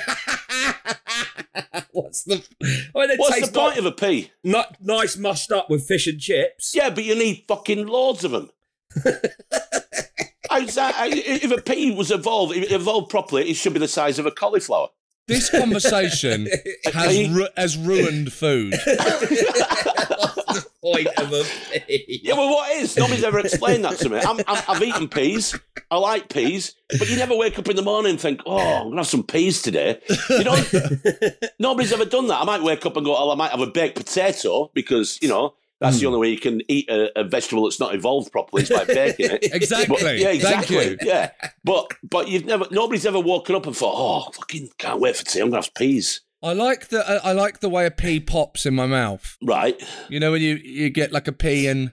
What's 1.91 2.23
the? 2.23 2.43
Well, 2.93 3.07
What's 3.17 3.47
the 3.49 3.57
point 3.57 3.75
ni- 3.75 3.79
of 3.79 3.85
a 3.85 3.91
pea? 3.91 4.31
ni- 4.43 4.63
nice 4.81 5.17
mushed 5.17 5.51
up 5.51 5.69
with 5.69 5.85
fish 5.87 6.07
and 6.07 6.19
chips. 6.19 6.73
Yeah, 6.75 6.89
but 6.89 7.03
you 7.03 7.15
need 7.15 7.45
fucking 7.47 7.87
loads 7.87 8.23
of 8.23 8.31
them. 8.31 8.49
How's 10.49 10.75
that? 10.75 10.95
If 11.07 11.51
a 11.51 11.61
pea 11.61 11.95
was 11.95 12.11
evolved, 12.11 12.55
if 12.55 12.63
it 12.63 12.71
evolved 12.71 13.09
properly, 13.09 13.49
it 13.49 13.53
should 13.55 13.73
be 13.73 13.79
the 13.79 13.87
size 13.87 14.19
of 14.19 14.25
a 14.25 14.31
cauliflower. 14.31 14.89
This 15.27 15.49
conversation 15.49 16.47
has 16.93 17.29
ru- 17.29 17.47
has 17.55 17.77
ruined 17.77 18.33
food. 18.33 18.73
Point 20.81 21.07
of 21.17 21.31
a 21.31 21.43
pea. 21.71 22.21
Yeah, 22.23 22.33
well, 22.33 22.49
what 22.49 22.71
is? 22.71 22.97
Nobody's 22.97 23.23
ever 23.23 23.39
explained 23.39 23.83
that 23.85 23.97
to 23.99 24.09
me. 24.09 24.19
I'm, 24.19 24.39
I'm, 24.47 24.63
I've 24.67 24.81
eaten 24.81 25.07
peas. 25.07 25.57
I 25.91 25.97
like 25.97 26.29
peas, 26.29 26.75
but 26.97 27.09
you 27.09 27.17
never 27.17 27.35
wake 27.35 27.59
up 27.59 27.69
in 27.69 27.75
the 27.75 27.81
morning 27.81 28.11
and 28.11 28.19
think, 28.19 28.41
"Oh, 28.45 28.57
I'm 28.57 28.85
gonna 28.85 28.97
have 28.97 29.07
some 29.07 29.23
peas 29.23 29.61
today." 29.61 29.99
You 30.29 30.43
know, 30.43 30.63
nobody's 31.59 31.93
ever 31.93 32.05
done 32.05 32.27
that. 32.27 32.41
I 32.41 32.45
might 32.45 32.63
wake 32.63 32.85
up 32.85 32.97
and 32.97 33.05
go, 33.05 33.15
"Oh, 33.15 33.31
I 33.31 33.35
might 33.35 33.51
have 33.51 33.61
a 33.61 33.67
baked 33.67 33.97
potato," 33.97 34.71
because 34.73 35.19
you 35.21 35.27
know 35.27 35.53
that's 35.81 35.97
the 35.99 36.01
hmm. 36.01 36.13
only 36.13 36.19
way 36.19 36.29
you 36.29 36.39
can 36.39 36.61
eat 36.67 36.89
a, 36.89 37.19
a 37.19 37.23
vegetable 37.23 37.63
that's 37.63 37.79
not 37.79 37.95
evolved 37.95 38.31
properly 38.31 38.63
is 38.63 38.69
by 38.69 38.83
baking 38.85 39.31
it. 39.31 39.53
Exactly. 39.53 39.97
But- 39.99 40.17
yeah, 40.17 40.27
Thank 40.27 40.35
exactly. 40.35 40.89
you. 40.89 40.97
Yeah, 41.01 41.31
but 41.63 41.91
but 42.03 42.27
you've 42.27 42.45
never 42.45 42.65
nobody's 42.71 43.05
ever 43.05 43.19
woken 43.19 43.55
up 43.55 43.65
and 43.65 43.75
thought, 43.75 43.95
"Oh, 43.95 44.31
fucking 44.31 44.69
can't 44.77 44.99
wait 44.99 45.15
for 45.15 45.25
tea. 45.25 45.41
I'm 45.41 45.49
gonna 45.49 45.63
have 45.63 45.73
peas." 45.73 46.21
I 46.43 46.53
like 46.53 46.87
the 46.87 47.05
I 47.23 47.33
like 47.33 47.59
the 47.59 47.69
way 47.69 47.85
a 47.85 47.91
pea 47.91 48.19
pops 48.19 48.65
in 48.65 48.73
my 48.73 48.87
mouth. 48.87 49.37
Right? 49.43 49.81
You 50.09 50.19
know 50.19 50.31
when 50.31 50.41
you 50.41 50.55
you 50.55 50.89
get 50.89 51.11
like 51.11 51.27
a 51.27 51.31
pea 51.31 51.67
and 51.67 51.91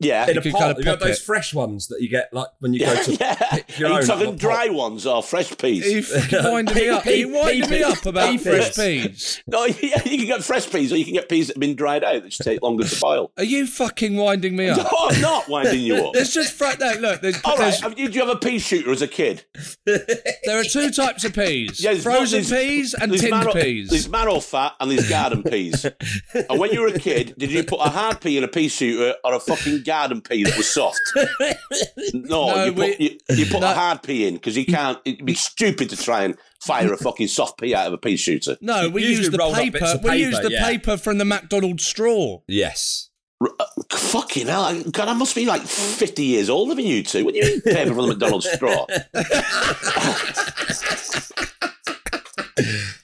Yeah. 0.00 0.28
In 0.30 0.38
a 0.38 0.40
pot, 0.40 0.42
kinda 0.60 0.74
you 0.78 0.84
got 0.84 1.00
those 1.00 1.18
it. 1.18 1.22
fresh 1.22 1.52
ones 1.54 1.88
that 1.88 2.00
you 2.00 2.08
get 2.08 2.32
like 2.32 2.48
when 2.60 2.72
you 2.74 2.80
yeah, 2.80 2.94
go 2.96 3.02
to 3.04 3.12
yeah. 3.14 3.34
pick 3.34 3.78
your 3.78 3.90
Are 3.90 3.92
own 3.92 4.06
you 4.06 4.12
out 4.12 4.16
of 4.16 4.18
talking 4.20 4.36
dry 4.36 4.66
pot. 4.68 4.74
ones 4.76 5.06
or 5.06 5.22
fresh 5.22 5.56
peas? 5.58 5.84
Are 5.86 5.88
you 5.90 6.02
fucking 6.30 6.50
winding 6.52 6.74
me 6.74 6.88
up? 6.88 7.06
Are 7.06 7.10
you 7.10 7.26
Pea- 7.28 7.32
winding 7.34 7.70
me 7.70 7.82
up 7.82 8.06
about 8.06 8.30
pea 8.30 8.38
fresh 8.38 8.74
peas. 8.74 9.06
peas? 9.06 9.42
No, 9.46 9.64
yeah, 9.66 10.02
you 10.04 10.16
can 10.18 10.26
get 10.26 10.42
fresh 10.44 10.70
peas, 10.70 10.92
or 10.92 10.96
you 10.96 11.04
can 11.04 11.14
get 11.14 11.28
peas 11.28 11.48
that 11.48 11.56
have 11.56 11.60
been 11.60 11.74
dried 11.76 12.02
out 12.04 12.22
that 12.22 12.32
should 12.32 12.44
take 12.46 12.62
longer 12.62 12.84
to 12.84 13.00
boil. 13.00 13.32
Are 13.36 13.44
you 13.44 13.66
fucking 13.66 14.16
winding 14.16 14.56
me 14.56 14.66
No, 14.68 14.74
up? 14.74 14.92
I'm 14.98 15.20
not 15.20 15.48
winding 15.48 15.80
you 15.80 15.96
up. 16.06 16.14
There's 16.14 16.32
just 16.32 16.52
fra- 16.54 16.76
no, 16.78 16.92
look. 17.00 17.20
There's, 17.20 17.40
All 17.44 17.52
right, 17.52 17.58
there's- 17.62 17.80
have- 17.80 17.94
did 17.96 18.14
you 18.14 18.20
have 18.24 18.30
a 18.34 18.38
pea 18.38 18.58
shooter 18.58 18.90
as 18.92 19.02
a 19.02 19.08
kid? 19.08 19.44
there 19.86 20.60
are 20.60 20.64
two 20.64 20.90
types 20.90 21.24
of 21.24 21.34
peas: 21.34 21.80
Yeah, 21.82 21.94
frozen 21.94 22.44
peas 22.44 22.94
and 22.94 23.10
there's 23.10 23.22
tinned 23.22 23.32
marrow, 23.32 23.52
peas. 23.52 23.90
There's 23.90 24.08
marrow 24.08 24.40
fat 24.40 24.74
and 24.80 24.90
there's 24.90 25.08
garden 25.08 25.42
peas. 25.42 25.84
and 25.84 26.58
when 26.58 26.72
you 26.72 26.80
were 26.80 26.88
a 26.88 26.98
kid, 26.98 27.34
did 27.38 27.50
you 27.52 27.64
put 27.64 27.80
a 27.80 27.90
hard 27.90 28.20
pea 28.20 28.38
in 28.38 28.44
a 28.44 28.48
pea 28.48 28.68
shooter 28.68 29.14
or 29.24 29.34
a 29.34 29.40
fucking 29.40 29.82
garden 29.90 30.20
pea 30.20 30.44
that 30.44 30.56
was 30.56 30.68
soft? 30.72 31.00
No, 32.14 32.46
No, 32.54 32.64
you 32.64 32.72
put, 32.72 32.98
we- 32.98 33.20
you, 33.28 33.36
you 33.36 33.46
put 33.46 33.60
no. 33.60 33.70
a 33.70 33.74
hard 33.74 34.02
pea 34.02 34.26
in 34.28 34.34
because 34.34 34.56
you 34.56 34.64
can't. 34.66 34.98
It'd 35.04 35.24
be 35.26 35.34
stupid 35.34 35.90
to 35.90 35.96
try 35.96 36.22
and 36.24 36.36
fire 36.62 36.92
a 36.92 36.96
fucking 36.96 37.28
soft 37.28 37.58
pea 37.60 37.74
out 37.74 37.86
of 37.88 37.92
a 37.92 37.98
pea 37.98 38.16
shooter. 38.16 38.56
No, 38.60 38.88
we 38.88 39.02
Usually 39.02 39.24
use 39.24 39.30
the 39.30 39.38
rolled 39.38 39.54
up 39.54 39.60
paper. 39.60 39.78
We 40.02 40.08
paper, 40.10 40.14
use 40.14 40.40
the 40.40 40.50
yeah. 40.52 40.64
paper 40.64 40.96
from 40.96 41.18
the 41.18 41.24
McDonald's 41.24 41.84
straw. 41.86 42.40
Yes. 42.46 43.08
R- 43.40 43.48
uh, 43.58 43.64
Fucking 43.90 44.46
hell! 44.48 44.82
God, 44.90 45.08
I 45.08 45.14
must 45.14 45.34
be 45.34 45.46
like 45.46 45.62
fifty 45.62 46.24
years 46.24 46.50
older 46.50 46.74
than 46.74 46.84
you 46.86 47.02
two. 47.02 47.24
When 47.24 47.34
you 47.34 47.42
eat 47.42 47.64
paper 47.64 47.94
from 47.94 48.02
the 48.08 48.14
McDonald's 48.14 48.48
straw, 48.50 48.86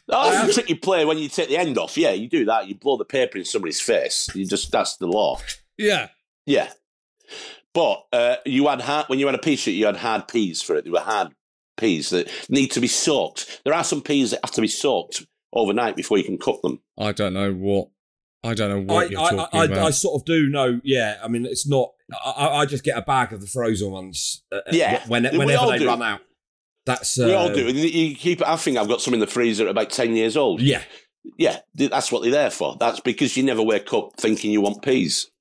Oh, 0.08 0.30
that's 0.30 0.46
the 0.48 0.52
trick 0.54 0.68
you 0.70 0.76
play 0.76 1.04
when 1.04 1.18
you 1.18 1.28
take 1.28 1.48
the 1.48 1.56
end 1.56 1.78
off. 1.78 1.96
Yeah, 1.98 2.10
you 2.12 2.28
do 2.28 2.44
that. 2.46 2.68
You 2.68 2.74
blow 2.76 2.96
the 2.96 3.04
paper 3.04 3.38
in 3.38 3.44
somebody's 3.44 3.80
face. 3.80 4.28
You 4.34 4.46
just 4.46 4.70
that's 4.70 4.96
the 4.98 5.06
law. 5.06 5.40
Yeah. 5.76 6.08
Yeah, 6.46 6.70
but 7.74 8.06
uh, 8.12 8.36
you 8.46 8.68
had 8.68 8.80
hard 8.80 9.08
when 9.08 9.18
you 9.18 9.26
had 9.26 9.34
a 9.34 9.38
pea 9.38 9.56
shoot, 9.56 9.72
You 9.72 9.86
had 9.86 9.96
hard 9.96 10.28
peas 10.28 10.62
for 10.62 10.76
it. 10.76 10.84
They 10.84 10.90
were 10.90 11.00
hard 11.00 11.32
peas 11.76 12.10
that 12.10 12.30
need 12.48 12.68
to 12.68 12.80
be 12.80 12.86
soaked. 12.88 13.60
There 13.64 13.74
are 13.74 13.84
some 13.84 14.00
peas 14.00 14.30
that 14.30 14.40
have 14.44 14.52
to 14.52 14.60
be 14.60 14.68
soaked 14.68 15.26
overnight 15.52 15.96
before 15.96 16.18
you 16.18 16.24
can 16.24 16.38
cook 16.38 16.62
them. 16.62 16.80
I 16.98 17.12
don't 17.12 17.34
know 17.34 17.52
what. 17.52 17.88
I 18.44 18.54
don't 18.54 18.86
know 18.86 18.94
I, 18.94 19.04
you're 19.06 19.20
I, 19.20 19.30
talking 19.30 19.60
I, 19.60 19.64
about. 19.64 19.78
I 19.78 19.90
sort 19.90 20.20
of 20.20 20.24
do 20.24 20.48
know. 20.48 20.80
Yeah, 20.84 21.18
I 21.22 21.28
mean, 21.28 21.44
it's 21.46 21.66
not. 21.66 21.90
I, 22.24 22.48
I 22.48 22.66
just 22.66 22.84
get 22.84 22.96
a 22.96 23.02
bag 23.02 23.32
of 23.32 23.40
the 23.40 23.46
frozen 23.48 23.90
ones. 23.90 24.44
Uh, 24.52 24.60
Yeah, 24.70 25.02
when, 25.08 25.24
whenever 25.24 25.66
they 25.66 25.78
do. 25.78 25.86
run 25.88 26.02
out. 26.02 26.20
That's 26.84 27.18
uh, 27.18 27.24
we 27.26 27.34
all 27.34 27.52
do. 27.52 27.64
You 27.72 28.14
keep. 28.14 28.46
I 28.46 28.54
think 28.56 28.78
I've 28.78 28.86
got 28.86 29.00
some 29.00 29.12
in 29.14 29.18
the 29.20 29.26
freezer 29.26 29.64
at 29.64 29.70
about 29.70 29.90
ten 29.90 30.14
years 30.14 30.36
old. 30.36 30.60
Yeah, 30.62 30.82
Yeah, 31.36 31.58
that's 31.74 32.10
what 32.10 32.22
they're 32.22 32.30
there 32.30 32.50
for. 32.50 32.76
That's 32.78 33.00
because 33.00 33.36
you 33.36 33.42
never 33.42 33.62
wake 33.62 33.92
up 33.92 34.16
thinking 34.16 34.50
you 34.50 34.60
want 34.60 34.82
peas. 34.82 35.30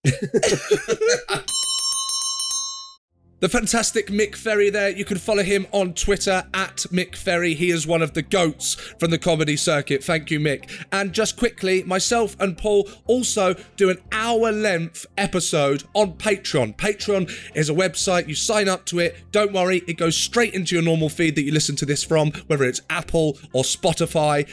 The 3.42 3.50
fantastic 3.50 4.08
Mick 4.08 4.34
Ferry 4.34 4.70
there. 4.70 4.90
You 4.90 5.04
can 5.04 5.18
follow 5.18 5.44
him 5.44 5.68
on 5.72 5.94
Twitter 5.94 6.46
at 6.54 6.78
Mick 6.90 7.16
Ferry. 7.18 7.54
He 7.54 7.70
is 7.70 7.86
one 7.86 8.02
of 8.02 8.14
the 8.14 8.22
goats 8.22 8.74
from 8.98 9.12
the 9.12 9.20
comedy 9.20 9.58
circuit. 9.58 10.04
Thank 10.04 10.32
you, 10.32 10.40
Mick. 10.40 10.72
And 10.92 11.12
just 11.12 11.36
quickly, 11.36 11.84
myself 11.84 12.36
and 12.40 12.58
Paul 12.58 12.90
also 13.06 13.54
do 13.76 13.92
an 13.92 13.98
hour 14.14 14.54
length 14.54 15.06
episode 15.18 15.84
on 15.94 16.14
Patreon. 16.14 16.78
Patreon 16.78 17.30
is 17.54 17.70
a 17.70 17.74
website. 17.74 18.30
You 18.30 18.36
sign 18.36 18.70
up 18.70 18.86
to 18.86 19.00
it. 19.00 19.18
Don't 19.32 19.54
worry, 19.54 19.84
it 19.86 19.98
goes 19.98 20.16
straight 20.16 20.54
into 20.54 20.74
your 20.74 20.84
normal 20.84 21.10
feed 21.10 21.36
that 21.36 21.44
you 21.44 21.52
listen 21.52 21.76
to 21.76 21.86
this 21.86 22.06
from, 22.06 22.32
whether 22.48 22.64
it's 22.64 22.82
Apple 22.90 23.38
or 23.52 23.64
Spotify. 23.64 24.50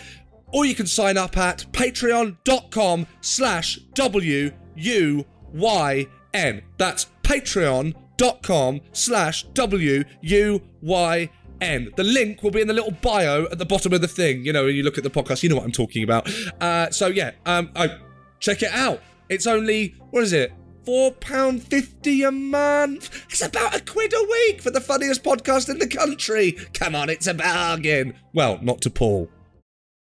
Or 0.53 0.65
you 0.67 0.75
can 0.75 0.87
sign 0.87 1.17
up 1.17 1.37
at 1.37 1.65
patreon.com 1.73 3.07
slash 3.21 3.77
W-U-Y-N. 3.95 4.53
That's 6.79 7.07
patreon.com 7.23 8.81
slash 8.93 9.43
W-U-Y-N. 9.45 10.61
The 11.97 12.05
link 12.05 12.43
will 12.43 12.51
be 12.51 12.61
in 12.61 12.69
the 12.69 12.75
little 12.75 12.91
bio 12.91 13.45
at 13.45 13.59
the 13.59 13.65
bottom 13.65 13.93
of 13.93 14.01
the 14.01 14.09
thing. 14.09 14.45
You 14.45 14.53
know, 14.53 14.65
when 14.65 14.75
you 14.75 14.83
look 14.83 14.99
at 14.99 15.05
the 15.05 15.11
podcast, 15.11 15.43
you 15.43 15.49
know 15.49 15.57
what 15.57 15.65
I'm 15.65 15.73
talking 15.73 16.05
about. 16.05 16.29
Uh, 16.61 16.91
so 16.91 17.07
yeah, 17.07 17.33
um, 17.47 17.71
check 18.41 18.63
it 18.63 18.73
out. 18.73 19.01
It's 19.29 19.47
only, 19.47 19.95
what 20.11 20.23
is 20.25 20.33
it? 20.33 20.53
£4.50 20.85 22.29
a 22.29 22.33
month. 22.33 23.25
It's 23.31 23.43
about 23.43 23.77
a 23.77 23.81
quid 23.81 24.13
a 24.13 24.27
week 24.31 24.61
for 24.61 24.71
the 24.71 24.81
funniest 24.81 25.23
podcast 25.23 25.69
in 25.69 25.79
the 25.79 25.87
country. 25.87 26.53
Come 26.75 26.95
on, 26.95 27.09
it's 27.09 27.27
a 27.27 27.35
bargain. 27.35 28.15
Well, 28.35 28.59
not 28.63 28.81
to 28.83 28.91
Paul. 28.91 29.31